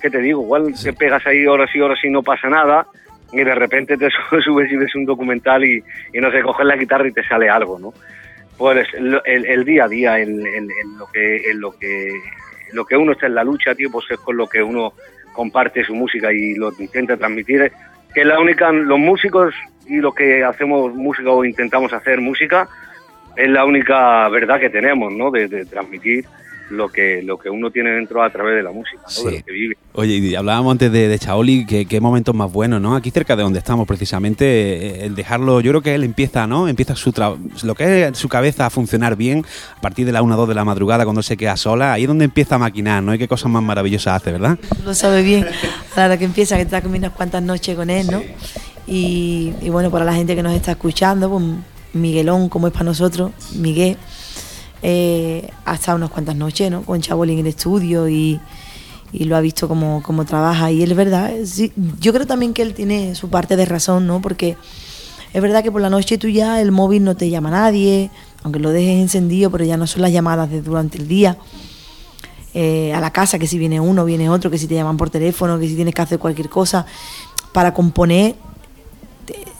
¿qué 0.00 0.10
te 0.10 0.18
digo? 0.18 0.42
Igual 0.42 0.72
te 0.80 0.92
pegas 0.92 1.26
ahí 1.26 1.46
horas 1.46 1.70
y 1.74 1.80
horas 1.80 1.98
y 2.04 2.10
no 2.10 2.22
pasa 2.22 2.48
nada, 2.48 2.86
y 3.32 3.38
de 3.42 3.54
repente 3.54 3.96
te 3.96 4.08
subes 4.44 4.70
y 4.70 4.76
ves 4.76 4.94
un 4.94 5.04
documental 5.04 5.64
y, 5.64 5.82
y 6.12 6.20
no 6.20 6.30
sé, 6.30 6.42
coges 6.42 6.66
la 6.66 6.76
guitarra 6.76 7.08
y 7.08 7.12
te 7.12 7.22
sale 7.26 7.48
algo, 7.48 7.78
¿no? 7.78 7.92
Pues 8.58 8.86
lo- 9.00 9.24
el, 9.24 9.46
el 9.46 9.64
día 9.64 9.84
a 9.84 9.88
día, 9.88 10.18
en, 10.18 10.46
en- 10.46 10.70
en 10.70 10.98
lo 10.98 11.06
que, 11.12 11.50
en 11.50 11.60
lo 11.60 11.72
que, 11.78 12.12
lo 12.72 12.84
que 12.84 12.96
uno 12.96 13.12
está 13.12 13.26
en 13.26 13.34
la 13.34 13.44
lucha, 13.44 13.74
tío, 13.74 13.90
pues 13.90 14.06
es 14.10 14.18
con 14.18 14.36
lo 14.36 14.46
que 14.46 14.62
uno 14.62 14.92
comparte 15.32 15.82
su 15.84 15.94
música 15.94 16.32
y 16.32 16.54
lo 16.54 16.70
intenta 16.78 17.16
transmitir. 17.16 17.72
Que 18.14 18.24
la 18.24 18.38
única, 18.38 18.70
los 18.70 18.98
músicos 18.98 19.54
y 19.86 19.96
los 19.96 20.14
que 20.14 20.44
hacemos 20.44 20.94
música 20.94 21.30
o 21.30 21.44
intentamos 21.44 21.92
hacer 21.94 22.20
música, 22.20 22.68
es 23.34 23.48
la 23.48 23.64
única 23.64 24.28
verdad 24.28 24.60
que 24.60 24.68
tenemos, 24.68 25.10
¿no? 25.12 25.30
De, 25.30 25.48
de 25.48 25.64
transmitir 25.64 26.26
lo 26.72 26.88
que 26.90 27.22
lo 27.22 27.38
que 27.38 27.50
uno 27.50 27.70
tiene 27.70 27.90
dentro 27.90 28.22
a 28.22 28.30
través 28.30 28.56
de 28.56 28.62
la 28.62 28.70
música, 28.72 29.02
¿no? 29.18 29.30
de 29.30 29.38
lo 29.38 29.44
que 29.44 29.52
vive. 29.52 29.76
Oye, 29.94 30.14
y 30.16 30.34
hablábamos 30.34 30.72
antes 30.72 30.90
de, 30.90 31.06
de 31.08 31.18
Chaoli, 31.18 31.66
que 31.66 31.86
qué 31.86 32.00
momentos 32.00 32.34
más 32.34 32.50
buenos, 32.52 32.80
¿no? 32.80 32.96
Aquí 32.96 33.10
cerca 33.10 33.36
de 33.36 33.42
donde 33.42 33.58
estamos, 33.58 33.86
precisamente, 33.86 34.44
eh, 34.46 35.04
el 35.04 35.14
dejarlo, 35.14 35.60
yo 35.60 35.70
creo 35.72 35.82
que 35.82 35.94
él 35.94 36.02
empieza, 36.04 36.46
¿no? 36.46 36.66
Empieza 36.68 36.96
su 36.96 37.12
tra- 37.12 37.36
lo 37.62 37.74
que 37.74 38.06
es 38.08 38.18
su 38.18 38.28
cabeza 38.28 38.66
a 38.66 38.70
funcionar 38.70 39.16
bien 39.16 39.44
a 39.76 39.80
partir 39.80 40.06
de 40.06 40.12
la 40.12 40.22
1 40.22 40.34
o 40.34 40.38
2 40.38 40.48
de 40.48 40.54
la 40.54 40.64
madrugada 40.64 41.04
cuando 41.04 41.22
se 41.22 41.36
queda 41.36 41.56
sola, 41.56 41.92
ahí 41.92 42.02
es 42.02 42.08
donde 42.08 42.24
empieza 42.24 42.54
a 42.54 42.58
maquinar, 42.58 43.02
¿no? 43.02 43.14
Y 43.14 43.18
qué 43.18 43.28
cosas 43.28 43.50
más 43.50 43.62
maravillosas 43.62 44.16
hace, 44.22 44.32
¿verdad? 44.32 44.58
lo 44.84 44.94
sabe 44.94 45.22
bien. 45.22 45.46
Hora 45.96 46.16
que 46.16 46.24
empieza, 46.24 46.56
que 46.56 46.62
está 46.62 46.80
comiendo 46.80 47.08
unas 47.08 47.16
cuantas 47.16 47.42
noches 47.42 47.76
con 47.76 47.90
él, 47.90 48.06
¿no? 48.10 48.22
Y, 48.86 49.52
y 49.62 49.68
bueno, 49.68 49.90
para 49.90 50.04
la 50.04 50.14
gente 50.14 50.34
que 50.34 50.42
nos 50.42 50.54
está 50.54 50.72
escuchando, 50.72 51.30
pues 51.30 51.44
Miguelón, 51.94 52.48
como 52.48 52.66
es 52.66 52.72
para 52.72 52.86
nosotros, 52.86 53.30
Miguel, 53.56 53.96
eh, 54.82 55.50
ha 55.64 55.94
unas 55.94 56.10
cuantas 56.10 56.36
noches, 56.36 56.70
¿no? 56.70 56.82
Con 56.82 57.00
Chabolín 57.00 57.38
en 57.38 57.46
el 57.46 57.50
estudio 57.50 58.08
y, 58.08 58.40
y 59.12 59.24
lo 59.24 59.36
ha 59.36 59.40
visto 59.40 59.68
como, 59.68 60.02
como 60.02 60.24
trabaja. 60.24 60.70
Y 60.70 60.82
él 60.82 60.90
es 60.90 60.96
verdad, 60.96 61.30
sí, 61.44 61.72
yo 62.00 62.12
creo 62.12 62.26
también 62.26 62.52
que 62.52 62.62
él 62.62 62.74
tiene 62.74 63.14
su 63.14 63.28
parte 63.28 63.56
de 63.56 63.64
razón, 63.64 64.06
¿no? 64.06 64.20
Porque 64.20 64.56
es 65.32 65.40
verdad 65.42 65.62
que 65.62 65.70
por 65.72 65.80
la 65.80 65.90
noche 65.90 66.18
tú 66.18 66.28
ya 66.28 66.60
el 66.60 66.72
móvil 66.72 67.04
no 67.04 67.16
te 67.16 67.30
llama 67.30 67.50
nadie, 67.50 68.10
aunque 68.42 68.58
lo 68.58 68.70
dejes 68.70 69.00
encendido, 69.00 69.50
pero 69.50 69.64
ya 69.64 69.76
no 69.76 69.86
son 69.86 70.02
las 70.02 70.12
llamadas 70.12 70.50
de 70.50 70.62
durante 70.62 70.98
el 70.98 71.06
día 71.08 71.38
eh, 72.54 72.92
a 72.92 73.00
la 73.00 73.10
casa, 73.12 73.38
que 73.38 73.46
si 73.46 73.56
viene 73.58 73.80
uno, 73.80 74.04
viene 74.04 74.28
otro, 74.28 74.50
que 74.50 74.58
si 74.58 74.66
te 74.66 74.74
llaman 74.74 74.96
por 74.96 75.10
teléfono, 75.10 75.58
que 75.58 75.68
si 75.68 75.74
tienes 75.76 75.94
que 75.94 76.02
hacer 76.02 76.18
cualquier 76.18 76.48
cosa. 76.48 76.84
Para 77.52 77.72
componer 77.72 78.34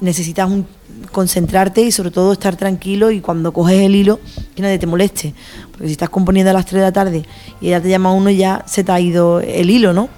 necesitas 0.00 0.50
un- 0.50 0.66
concentrarte 1.10 1.82
y 1.82 1.92
sobre 1.92 2.10
todo 2.10 2.32
estar 2.32 2.56
tranquilo 2.56 3.10
y 3.10 3.20
cuando 3.20 3.52
coges 3.52 3.80
el 3.80 3.94
hilo 3.94 4.20
que 4.54 4.62
nadie 4.62 4.78
te 4.78 4.86
moleste. 4.86 5.34
Porque 5.70 5.86
si 5.86 5.92
estás 5.92 6.10
componiendo 6.10 6.50
a 6.50 6.54
las 6.54 6.66
3 6.66 6.80
de 6.80 6.86
la 6.86 6.92
tarde 6.92 7.24
y 7.60 7.70
ya 7.70 7.80
te 7.80 7.88
llama 7.88 8.12
uno 8.12 8.30
ya 8.30 8.62
se 8.66 8.84
te 8.84 8.92
ha 8.92 9.00
ido 9.00 9.40
el 9.40 9.70
hilo, 9.70 9.92
¿no? 9.92 10.08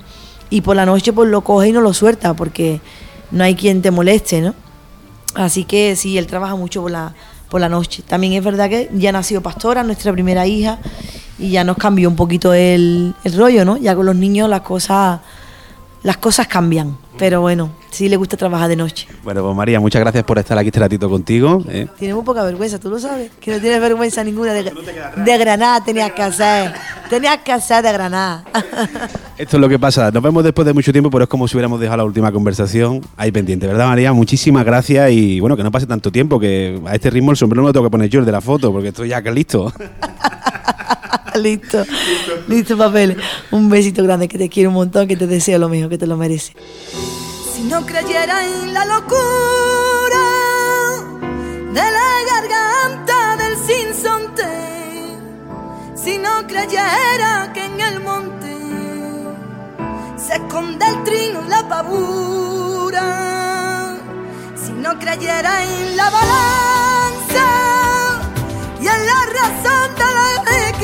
Y 0.51 0.61
por 0.61 0.77
la 0.77 0.87
noche 0.87 1.13
pues 1.13 1.29
lo 1.29 1.43
coges 1.43 1.71
y 1.71 1.73
no 1.73 1.81
lo 1.81 1.93
suelta 1.95 2.35
porque 2.35 2.81
no 3.31 3.45
hay 3.45 3.55
quien 3.55 3.83
te 3.83 3.91
moleste, 3.91 4.41
¿no? 4.41 4.55
Así 5.35 5.65
que 5.65 5.97
sí, 5.97 6.17
él 6.17 6.27
trabaja 6.27 6.55
mucho 6.55 6.83
por 6.83 6.91
la, 6.91 7.15
por 7.49 7.61
la 7.61 7.69
noche. 7.69 8.03
También 8.07 8.35
es 8.35 8.45
verdad 8.45 8.69
que 8.69 8.91
ya 8.95 9.13
nació 9.13 9.43
Pastora, 9.43 9.83
nuestra 9.83 10.13
primera 10.13 10.47
hija, 10.47 10.79
y 11.39 11.51
ya 11.51 11.65
nos 11.65 11.77
cambió 11.77 12.09
un 12.09 12.17
poquito 12.17 12.55
el, 12.55 13.15
el 13.25 13.37
rollo, 13.37 13.65
¿no? 13.65 13.77
Ya 13.77 13.97
con 13.97 14.07
los 14.07 14.15
niños 14.15 14.49
las 14.49 14.61
cosas, 14.61 15.21
las 16.03 16.17
cosas 16.19 16.47
cambian. 16.47 16.97
Pero 17.19 17.41
bueno, 17.41 17.71
sí 17.95 18.09
le 18.09 18.17
gusta 18.17 18.37
trabajar 18.37 18.69
de 18.69 18.77
noche. 18.77 19.07
Bueno, 19.23 19.43
pues 19.43 19.57
María, 19.57 19.81
muchas 19.81 20.01
gracias 20.01 20.25
por 20.25 20.39
estar 20.39 20.59
aquí 20.59 20.69
este 20.69 20.81
ratito 20.81 21.09
contigo. 21.09 21.65
¿eh? 21.69 21.87
Tiene 21.99 22.15
muy 22.15 22.25
poca 22.25 22.43
vergüenza, 22.43 22.79
tú 22.79 22.91
lo 22.91 22.99
sabes. 22.99 23.31
Que 23.41 23.53
no 23.53 23.61
tienes 23.61 23.81
vergüenza 23.81 24.25
ninguna 24.25 24.53
de, 24.53 24.65
de 24.65 25.39
Granada, 25.39 25.83
tenías 25.85 26.13
que 26.13 26.23
hacer. 26.23 26.75
Tenías 27.09 27.39
que 27.39 27.53
hacer 27.53 27.85
de 27.85 27.93
Granada. 27.93 28.45
Esto 29.39 29.57
es 29.57 29.61
lo 29.61 29.69
que 29.69 29.79
pasa. 29.79 30.11
Nos 30.11 30.23
vemos 30.23 30.43
después 30.43 30.67
de 30.67 30.73
mucho 30.73 30.93
tiempo, 30.93 31.11
pero 31.11 31.25
es 31.25 31.31
como 31.31 31.47
si 31.47 31.57
hubiéramos 31.57 31.81
dejado 31.81 31.99
la 31.99 32.05
última 32.05 32.33
conversación 32.33 33.01
ahí 33.17 33.31
pendiente, 33.31 33.67
¿verdad, 33.67 33.87
María? 33.87 34.13
Muchísimas 34.13 34.65
gracias 34.65 35.11
y 35.13 35.41
bueno, 35.41 35.57
que 35.57 35.63
no 35.63 35.71
pase 35.71 35.87
tanto 35.87 36.11
tiempo, 36.11 36.41
que 36.41 36.81
a 36.87 36.95
este 36.95 37.11
ritmo 37.11 37.31
el 37.31 37.37
sombrero 37.37 37.63
me 37.63 37.69
lo 37.69 37.73
tengo 37.73 37.87
que 37.87 37.91
poner 37.91 38.09
yo, 38.09 38.21
el 38.21 38.27
de 38.27 38.33
la 38.33 38.41
foto, 38.41 38.73
porque 38.73 38.89
estoy 38.89 39.11
ya 39.11 39.23
que 39.23 39.31
listo. 39.31 39.73
listo, 41.41 41.85
listo, 42.49 42.77
papeles. 42.77 43.17
Un 43.51 43.69
besito 43.69 44.03
grande, 44.03 44.29
que 44.29 44.39
te 44.39 44.49
quiero 44.49 44.71
un 44.71 44.75
montón, 44.75 45.07
que 45.07 45.17
te 45.17 45.27
deseo 45.27 45.59
lo 45.59 45.69
mejor, 45.69 45.91
que 45.91 45.99
te 45.99 46.07
lo 46.07 46.17
mereces. 46.17 46.55
No 47.65 47.85
creyera 47.87 48.47
en 48.47 48.75
la 48.75 48.85
locura 48.85 50.25
de 51.73 51.91
la 51.97 52.11
garganta 52.31 53.37
del 53.37 53.57
sinsonte, 53.57 54.45
si 55.97 56.19
no 56.19 56.47
creyera 56.47 57.51
que 57.55 57.65
en 57.65 57.81
el 57.81 58.01
monte 58.01 58.55
se 60.17 60.35
esconde 60.35 60.87
el 60.87 61.03
trino 61.05 61.41
la 61.49 61.67
pavura, 61.67 63.07
si 64.63 64.73
no 64.73 64.99
creyera 64.99 65.65
en 65.65 65.97
la 65.97 66.11
balanza 66.11 67.47
y 68.79 68.87
en 68.87 69.07
la 69.07 69.21
razón 69.41 69.95
del 69.97 70.17
equilibrio, 70.69 70.84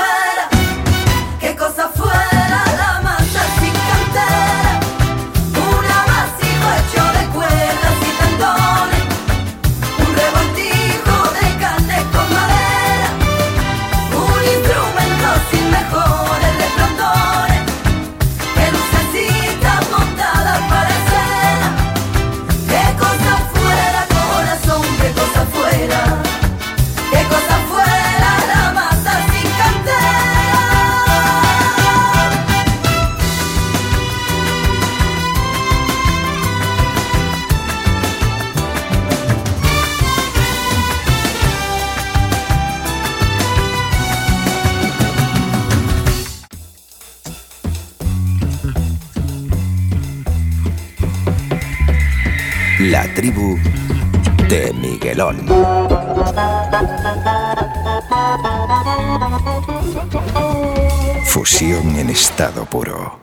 Fusión 61.41 61.95
en 61.97 62.11
estado 62.11 62.65
puro. 62.65 63.20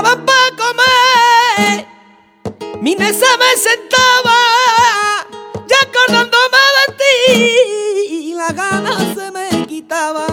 Llamaban 0.00 0.24
pa' 0.24 0.50
comer, 0.56 1.86
mi 2.80 2.96
mesa 2.96 3.26
me 3.36 3.54
sentaba, 3.54 4.38
ya 5.68 5.76
acordándome 5.82 6.62
de 6.76 6.84
ti, 7.00 8.30
y 8.30 8.34
la 8.34 8.50
gana 8.50 8.96
se 9.14 9.30
me 9.30 9.66
quitaba. 9.66 10.29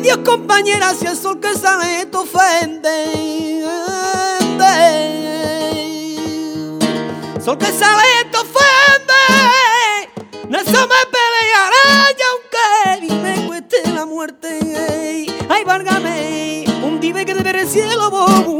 Dios, 0.00 0.18
compañera, 0.24 0.94
si 0.94 1.06
el 1.06 1.16
sol 1.16 1.40
que 1.40 1.54
sale 1.54 2.06
te 2.06 2.16
ofende. 2.16 2.90
Sol 7.44 7.58
que 7.58 7.66
sale 7.66 8.24
te 8.30 8.38
ofende. 8.38 9.14
No 10.48 10.58
eso 10.58 10.86
me 10.88 11.00
pelearé 11.16 12.16
y 12.18 12.22
aunque 12.30 13.14
me 13.14 13.46
cueste 13.46 13.90
la 13.92 14.06
muerte. 14.06 15.26
Ay, 15.48 15.64
válgame, 15.64 16.64
un 16.82 16.98
dime 17.00 17.24
que 17.26 17.34
debe 17.34 17.60
el 17.60 17.68
cielo, 17.68 18.10
bobo, 18.10 18.50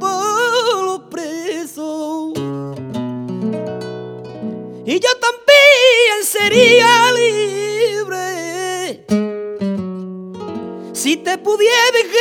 para 0.00 0.82
los 0.82 1.00
presos. 1.10 2.32
Y 4.86 5.00
yo 5.00 5.10
también 5.20 6.24
sería 6.24 7.12
libre 7.12 8.28
si 10.94 11.16
te 11.16 11.38
pudiera 11.38 11.90
dejar 11.92 12.18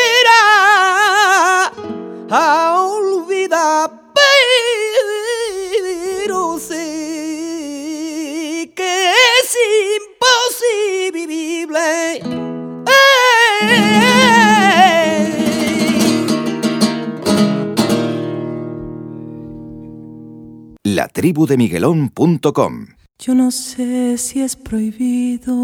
latribudemiguelón.com. 21.17 22.87
Yo 23.17 23.33
no 23.33 23.49
sé 23.49 24.19
si 24.19 24.43
es 24.43 24.55
prohibido, 24.55 25.55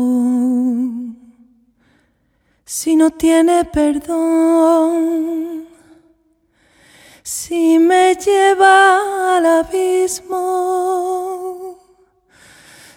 si 2.65 2.95
no 2.95 3.11
tiene 3.11 3.63
perdón, 3.65 4.87
si 7.21 7.77
me 7.77 8.15
lleva 8.15 9.37
al 9.37 9.45
abismo. 9.45 10.49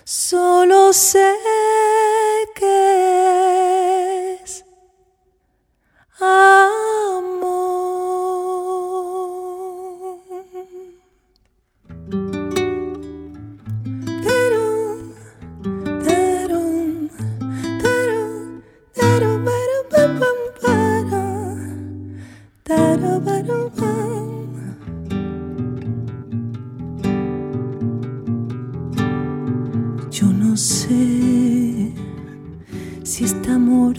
Solo 0.04 0.94
sé 0.94 1.34
que 2.54 4.38
es 4.42 4.64
Yo 6.18 6.70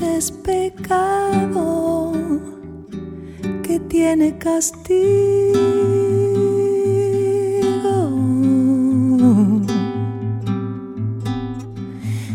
es 0.01 0.31
pecado 0.31 2.11
que 3.63 3.79
tiene 3.79 4.37
castigo. 4.37 4.97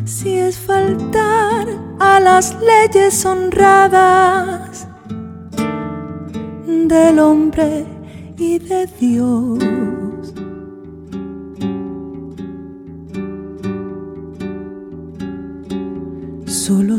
Si 0.05 0.39
es 0.39 0.59
faltar 0.59 1.67
a 1.99 2.21
las 2.21 2.57
leyes 2.61 3.25
honradas 3.25 4.87
del 6.77 7.19
hombre 7.19 7.85
y 8.37 8.59
de 8.59 8.87
Dios. 9.01 9.82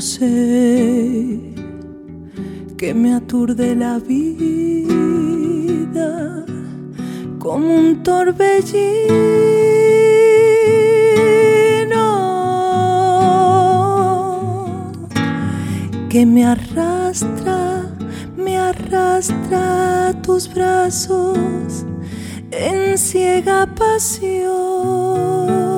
Sé 0.04 1.40
que 2.78 2.94
me 2.94 3.14
aturde 3.14 3.74
la 3.74 4.00
vida 4.00 4.46
como 7.40 7.74
un 7.74 8.04
torbellino 8.04 8.44
que 16.10 16.26
me 16.26 16.46
arrastra, 16.46 17.86
me 18.36 18.58
arrastra 18.58 20.14
tus 20.22 20.54
brazos 20.54 21.86
en 22.52 22.98
ciega 22.98 23.74
pasión. 23.74 25.73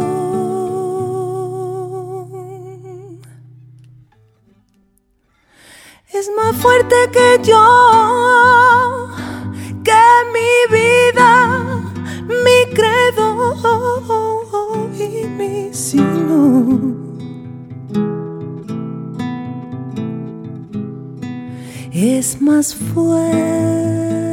Fuerte 6.66 6.96
que 7.12 7.30
yo, 7.44 7.66
que 9.84 10.04
mi 10.36 10.54
vida, 10.76 11.32
mi 12.28 12.60
credo 12.74 13.28
y 14.98 15.28
mi 15.38 15.70
sino. 15.72 16.96
Es 21.92 22.42
más 22.42 22.74
fuerte 22.74 24.25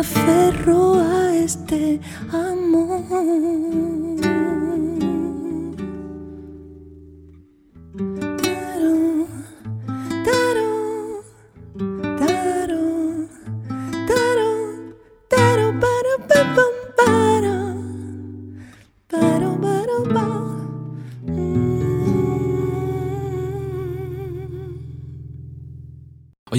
aferro 0.00 0.94
a 0.94 1.34
este 1.34 2.00
amor. 2.32 3.69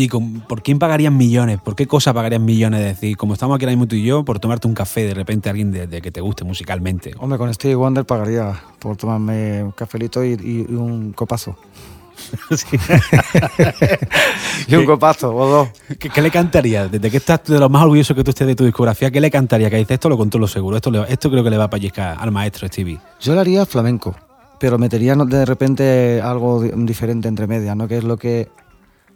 Oye, 0.01 0.05
¿y 0.05 0.07
con- 0.07 0.41
¿por 0.41 0.63
quién 0.63 0.79
pagarían 0.79 1.15
millones? 1.15 1.59
¿Por 1.61 1.75
qué 1.75 1.85
cosa 1.85 2.11
pagarían 2.11 2.43
millones? 2.43 2.79
Es 2.81 2.87
decir, 2.99 3.15
como 3.17 3.33
estamos 3.33 3.55
aquí 3.55 3.65
ahora 3.65 3.73
mismo 3.75 3.87
tú 3.87 3.95
y 3.95 4.03
yo, 4.03 4.25
por 4.25 4.39
tomarte 4.39 4.67
un 4.67 4.73
café 4.73 5.05
de 5.05 5.13
repente 5.13 5.47
a 5.47 5.51
alguien 5.51 5.71
de, 5.71 5.85
de 5.85 6.01
que 6.01 6.09
te 6.11 6.21
guste 6.21 6.43
musicalmente. 6.43 7.13
Hombre, 7.19 7.37
con 7.37 7.53
Stevie 7.53 7.75
Wonder 7.75 8.03
pagaría 8.03 8.59
por 8.79 8.97
tomarme 8.97 9.63
un 9.63 9.71
cafelito 9.71 10.25
y, 10.25 10.33
un 10.69 11.13
copazo. 11.13 11.55
y 14.67 14.75
un 14.75 14.85
copazo, 14.85 15.35
o 15.35 15.47
dos. 15.47 15.69
¿Qué, 15.99 16.09
qué 16.09 16.21
le 16.21 16.31
cantaría? 16.31 16.87
¿Desde 16.87 17.09
qué 17.11 17.17
estás 17.17 17.43
de 17.45 17.59
lo 17.59 17.69
más 17.69 17.83
orgulloso 17.83 18.15
que 18.15 18.23
tú 18.23 18.31
estés 18.31 18.47
de 18.47 18.55
tu 18.55 18.65
discografía? 18.65 19.11
¿Qué 19.11 19.21
le 19.21 19.29
cantaría? 19.31 19.69
Que 19.69 19.77
dice, 19.77 19.93
esto 19.95 20.09
lo 20.09 20.17
controlo 20.17 20.47
seguro, 20.47 20.77
esto, 20.77 20.91
le- 20.91 21.11
esto 21.11 21.29
creo 21.29 21.43
que 21.43 21.49
le 21.49 21.57
va 21.57 21.65
a 21.65 21.69
pellizcar 21.69 22.17
al 22.19 22.31
maestro 22.31 22.67
Stevie. 22.67 22.99
Yo 23.19 23.33
le 23.35 23.41
haría 23.41 23.65
flamenco, 23.65 24.15
pero 24.59 24.77
metería 24.77 25.15
de 25.15 25.45
repente 25.45 26.21
algo 26.23 26.61
di- 26.61 26.71
diferente 26.85 27.27
entre 27.27 27.47
medias, 27.47 27.75
¿no? 27.75 27.87
Que 27.87 27.97
es 27.97 28.03
lo 28.03 28.17
que 28.17 28.49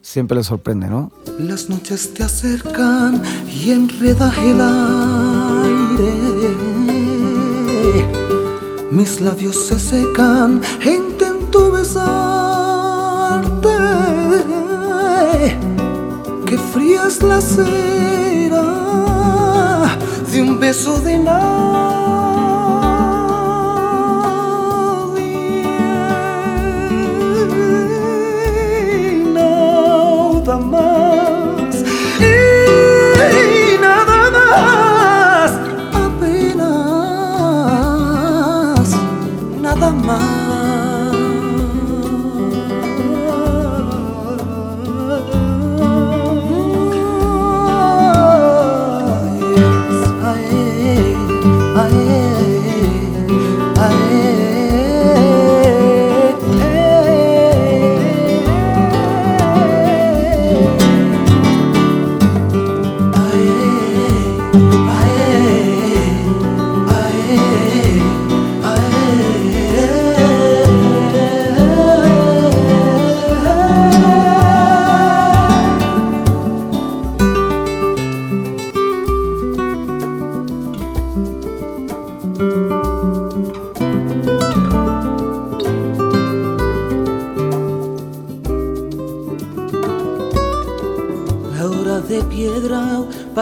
siempre 0.05 0.37
le 0.37 0.43
sorprende, 0.43 0.87
¿no? 0.87 1.11
Las 1.39 1.67
noches 1.67 2.13
te 2.13 2.23
acercan 2.23 3.21
y 3.51 3.71
enredas 3.71 4.37
el 4.37 4.61
aire. 4.61 6.15
Mis 8.91 9.19
labios 9.19 9.65
se 9.65 9.79
secan 9.79 10.61
e 10.81 10.93
intento 10.93 11.71
besarte. 11.71 12.07
Que 16.45 16.57
fría 16.71 17.07
es 17.07 17.23
la 17.23 17.41
cera 17.41 18.63
de 20.31 20.41
un 20.41 20.59
beso 20.59 21.01
de 21.01 21.17
nadie. 21.17 22.14
Nada 30.55 30.67
más. 30.67 31.83
Y 32.21 33.77
nada 33.81 34.31
más. 34.31 35.51
Apenas. 35.93 36.55
Nada 39.61 39.89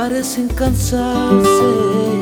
parecen 0.03 0.49
cansarse. 0.49 2.12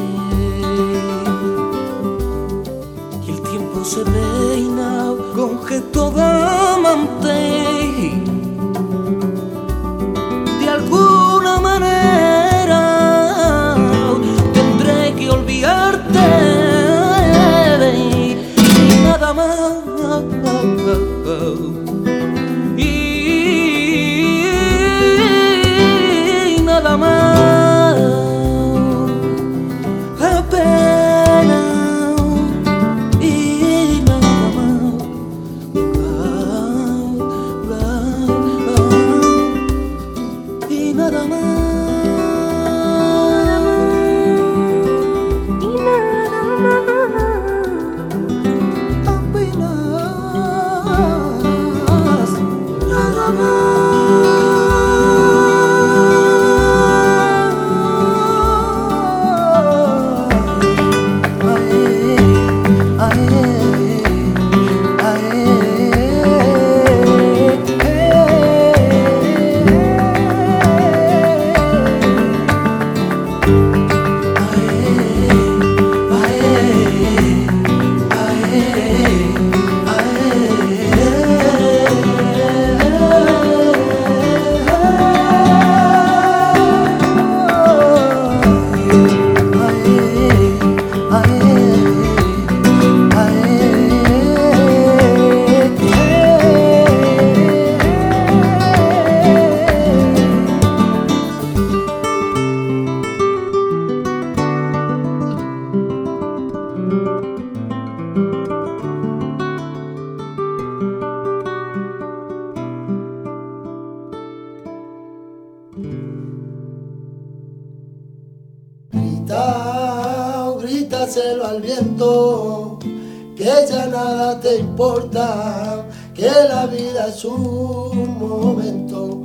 Es 127.14 127.26
un 127.26 128.18
momento. 128.20 129.22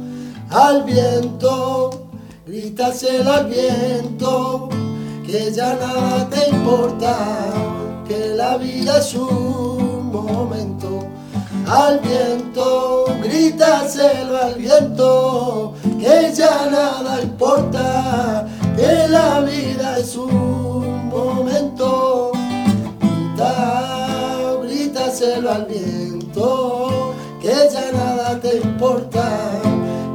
Al 0.50 0.82
viento, 0.82 1.90
grítaselo 2.46 3.32
al 3.32 3.46
viento, 3.46 4.68
que 5.24 5.52
ya 5.52 5.74
nada 5.74 6.28
te 6.28 6.50
importa, 6.50 7.16
que 8.08 8.34
la 8.34 8.56
vida 8.56 8.98
es 8.98 9.14
un 9.14 10.10
momento. 10.10 11.06
Al 11.66 12.00
viento, 12.00 13.06
grítaselo 13.22 14.36
al 14.36 14.54
viento, 14.54 15.74
que 16.00 16.32
ya 16.34 16.68
nada 16.70 17.22
importa, 17.22 18.46
que 18.76 19.08
la 19.08 19.40
vida 19.40 19.98
es 19.98 20.16
un 20.16 21.08
momento. 21.08 22.32
Grita, 23.00 24.56
grítaselo 24.62 25.50
al 25.50 25.66
viento, 25.66 26.85
que 27.46 27.68
ya 27.72 27.92
nada 27.92 28.40
te 28.40 28.56
importa, 28.56 29.60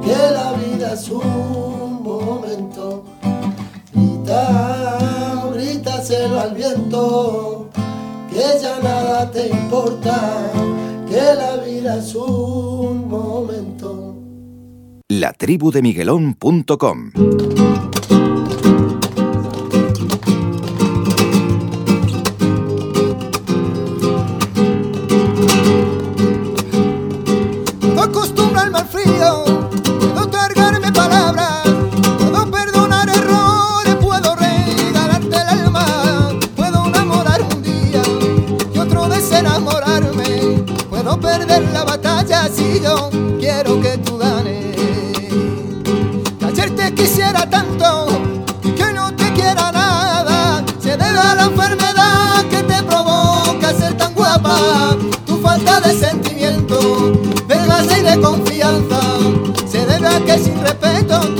que 0.04 0.18
la 0.38 0.52
vida 0.54 0.94
es 0.94 1.10
un 1.10 2.04
momento. 2.04 3.06
Grita, 3.94 5.50
grítaselo 5.54 6.42
al 6.42 6.54
viento, 6.54 7.70
que 8.30 8.44
ya 8.62 8.80
nada 8.84 9.32
te 9.32 9.48
importa, 9.48 10.52
que 11.08 11.22
la 11.42 11.56
vida 11.64 12.00
es 12.00 12.14
un 12.16 13.08
momento. 13.08 14.18
latribudemiguelón.com 15.08 17.12
Puedo 17.14 17.91
puedo 41.18 41.20
perder 41.20 41.64
la 41.74 41.84
batalla 41.84 42.48
si 42.48 42.80
yo 42.80 43.10
quiero 43.40 43.82
que 43.82 43.98
tú 43.98 44.18
ganes. 44.18 44.76
Ayer 46.46 46.76
te 46.76 46.94
quisiera 46.94 47.50
tanto 47.50 48.08
que 48.62 48.94
no 48.94 49.14
te 49.16 49.32
quiera 49.34 49.72
nada, 49.72 50.64
se 50.80 50.92
debe 50.92 51.20
a 51.20 51.36
la 51.36 51.44
enfermedad 51.44 52.46
que 52.50 52.64
te 52.64 52.84
provoca 52.84 53.74
ser 53.74 53.96
tan 53.98 54.14
guapa, 54.14 54.58
tu 55.26 55.38
falta 55.38 55.82
de 55.82 55.94
sentimiento 55.94 57.12
de 57.48 57.68
base 57.68 58.00
y 58.00 58.04
de 58.04 58.22
confianza. 58.22 59.00
Se 59.70 59.86
debe 59.86 60.08
a 60.08 60.20
que 60.24 60.38
sin 60.38 60.62
respeto 60.62 61.31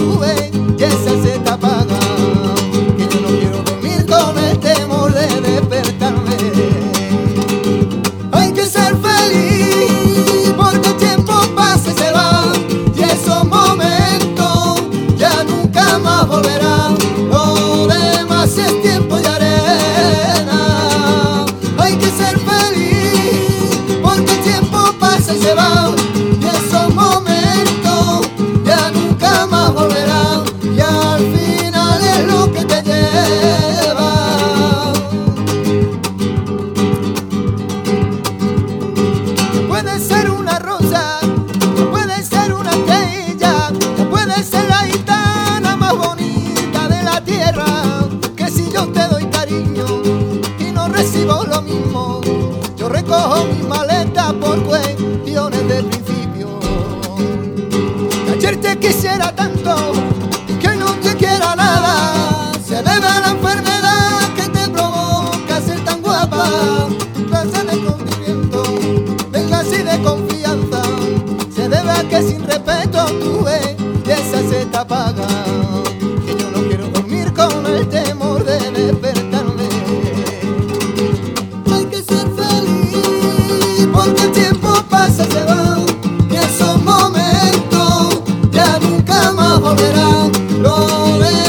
lonely 91.02 91.41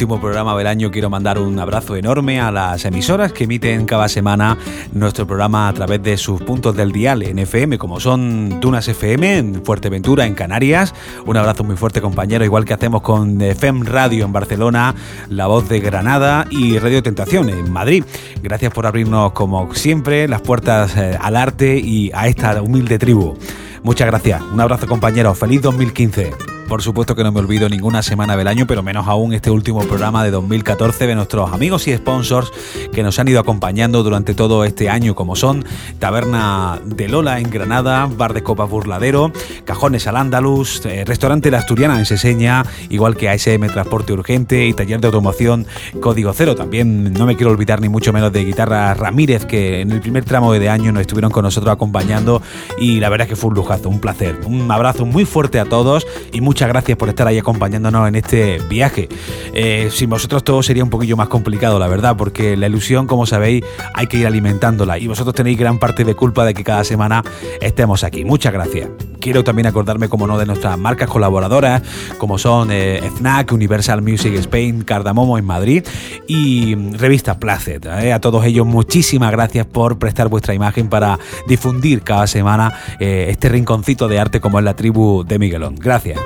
último 0.00 0.18
programa 0.18 0.56
del 0.56 0.66
año 0.66 0.90
quiero 0.90 1.10
mandar 1.10 1.38
un 1.38 1.58
abrazo 1.58 1.94
enorme 1.94 2.40
a 2.40 2.50
las 2.50 2.86
emisoras 2.86 3.34
que 3.34 3.44
emiten 3.44 3.84
cada 3.84 4.08
semana 4.08 4.56
nuestro 4.94 5.26
programa 5.26 5.68
a 5.68 5.74
través 5.74 6.02
de 6.02 6.16
sus 6.16 6.40
puntos 6.40 6.74
del 6.74 6.90
dial 6.90 7.22
en 7.22 7.38
FM, 7.38 7.76
como 7.76 8.00
son 8.00 8.60
Tunas 8.62 8.88
FM 8.88 9.36
en 9.36 9.62
Fuerteventura, 9.62 10.24
en 10.24 10.32
Canarias. 10.32 10.94
Un 11.26 11.36
abrazo 11.36 11.64
muy 11.64 11.76
fuerte, 11.76 12.00
compañero, 12.00 12.46
igual 12.46 12.64
que 12.64 12.72
hacemos 12.72 13.02
con 13.02 13.42
FM 13.42 13.84
Radio 13.90 14.24
en 14.24 14.32
Barcelona, 14.32 14.94
La 15.28 15.48
Voz 15.48 15.68
de 15.68 15.80
Granada 15.80 16.46
y 16.48 16.78
Radio 16.78 17.02
Tentación 17.02 17.50
en 17.50 17.70
Madrid. 17.70 18.02
Gracias 18.42 18.72
por 18.72 18.86
abrirnos, 18.86 19.32
como 19.32 19.74
siempre, 19.74 20.28
las 20.28 20.40
puertas 20.40 20.96
eh, 20.96 21.18
al 21.20 21.36
arte 21.36 21.76
y 21.78 22.10
a 22.14 22.26
esta 22.26 22.62
humilde 22.62 22.98
tribu. 22.98 23.36
Muchas 23.82 24.06
gracias. 24.06 24.40
Un 24.50 24.62
abrazo, 24.62 24.86
compañero. 24.86 25.34
Feliz 25.34 25.60
2015. 25.60 26.49
Por 26.70 26.82
supuesto 26.82 27.16
que 27.16 27.24
no 27.24 27.32
me 27.32 27.40
olvido 27.40 27.68
ninguna 27.68 28.00
semana 28.00 28.36
del 28.36 28.46
año, 28.46 28.64
pero 28.64 28.84
menos 28.84 29.08
aún 29.08 29.32
este 29.32 29.50
último 29.50 29.80
programa 29.80 30.22
de 30.22 30.30
2014 30.30 31.08
de 31.08 31.16
nuestros 31.16 31.52
amigos 31.52 31.88
y 31.88 31.96
sponsors 31.96 32.52
que 32.92 33.02
nos 33.02 33.18
han 33.18 33.26
ido 33.26 33.40
acompañando 33.40 34.04
durante 34.04 34.34
todo 34.34 34.64
este 34.64 34.88
año, 34.88 35.16
como 35.16 35.34
son 35.34 35.64
Taberna 35.98 36.78
de 36.84 37.08
Lola 37.08 37.40
en 37.40 37.50
Granada, 37.50 38.06
Bar 38.06 38.34
de 38.34 38.44
Copas 38.44 38.70
Burladero, 38.70 39.32
Cajones 39.64 40.06
al 40.06 40.16
Andaluz, 40.16 40.86
eh, 40.86 41.04
Restaurante 41.04 41.50
La 41.50 41.58
Asturiana 41.58 41.98
en 41.98 42.06
Seseña, 42.06 42.64
igual 42.88 43.16
que 43.16 43.28
ASM 43.28 43.66
Transporte 43.66 44.12
Urgente 44.12 44.64
y 44.64 44.72
Taller 44.72 45.00
de 45.00 45.08
Automoción 45.08 45.66
Código 46.00 46.32
Cero. 46.32 46.54
También 46.54 47.12
no 47.12 47.26
me 47.26 47.34
quiero 47.34 47.50
olvidar 47.50 47.80
ni 47.80 47.88
mucho 47.88 48.12
menos 48.12 48.32
de 48.32 48.44
Guitarra 48.44 48.94
Ramírez, 48.94 49.44
que 49.44 49.80
en 49.80 49.90
el 49.90 50.00
primer 50.00 50.24
tramo 50.24 50.52
de 50.52 50.68
año 50.68 50.92
nos 50.92 51.00
estuvieron 51.00 51.32
con 51.32 51.42
nosotros 51.42 51.72
acompañando 51.72 52.40
y 52.78 53.00
la 53.00 53.08
verdad 53.08 53.26
es 53.26 53.30
que 53.30 53.36
fue 53.36 53.48
un 53.48 53.56
lujazo, 53.56 53.88
un 53.88 53.98
placer. 53.98 54.38
Un 54.46 54.70
abrazo 54.70 55.04
muy 55.04 55.24
fuerte 55.24 55.58
a 55.58 55.64
todos 55.64 56.06
y 56.32 56.40
muchas 56.40 56.59
gracias 56.68 56.96
por 56.98 57.08
estar 57.08 57.26
ahí 57.26 57.38
acompañándonos 57.38 58.08
en 58.08 58.14
este 58.14 58.58
viaje. 58.68 59.08
Eh, 59.54 59.88
sin 59.92 60.10
vosotros 60.10 60.44
todo 60.44 60.62
sería 60.62 60.84
un 60.84 60.90
poquillo 60.90 61.16
más 61.16 61.28
complicado, 61.28 61.78
la 61.78 61.88
verdad, 61.88 62.16
porque 62.16 62.56
la 62.56 62.66
ilusión, 62.66 63.06
como 63.06 63.26
sabéis, 63.26 63.64
hay 63.94 64.06
que 64.06 64.18
ir 64.18 64.26
alimentándola 64.26 64.98
y 64.98 65.06
vosotros 65.06 65.34
tenéis 65.34 65.58
gran 65.58 65.78
parte 65.78 66.04
de 66.04 66.14
culpa 66.14 66.44
de 66.44 66.54
que 66.54 66.64
cada 66.64 66.84
semana 66.84 67.24
estemos 67.60 68.04
aquí. 68.04 68.24
Muchas 68.24 68.52
gracias. 68.52 68.88
Quiero 69.20 69.44
también 69.44 69.66
acordarme, 69.66 70.08
como 70.08 70.26
no, 70.26 70.38
de 70.38 70.46
nuestras 70.46 70.78
marcas 70.78 71.08
colaboradoras, 71.08 71.82
como 72.18 72.38
son 72.38 72.70
eh, 72.72 73.02
FNAC, 73.16 73.52
Universal 73.52 74.00
Music 74.00 74.34
Spain, 74.34 74.82
Cardamomo 74.82 75.36
en 75.36 75.44
Madrid 75.44 75.84
y 76.26 76.74
Revista 76.92 77.38
Placet. 77.38 77.84
eh. 77.86 78.12
A 78.12 78.20
todos 78.20 78.44
ellos, 78.46 78.66
muchísimas 78.66 79.30
gracias 79.30 79.66
por 79.66 79.98
prestar 79.98 80.28
vuestra 80.28 80.54
imagen 80.54 80.88
para 80.88 81.18
difundir 81.46 82.02
cada 82.02 82.26
semana 82.26 82.72
eh, 82.98 83.26
este 83.28 83.48
rinconcito 83.50 84.08
de 84.08 84.18
arte 84.18 84.40
como 84.40 84.58
es 84.58 84.64
la 84.64 84.74
tribu 84.74 85.24
de 85.24 85.38
Miguelón. 85.38 85.74
Gracias. 85.76 86.18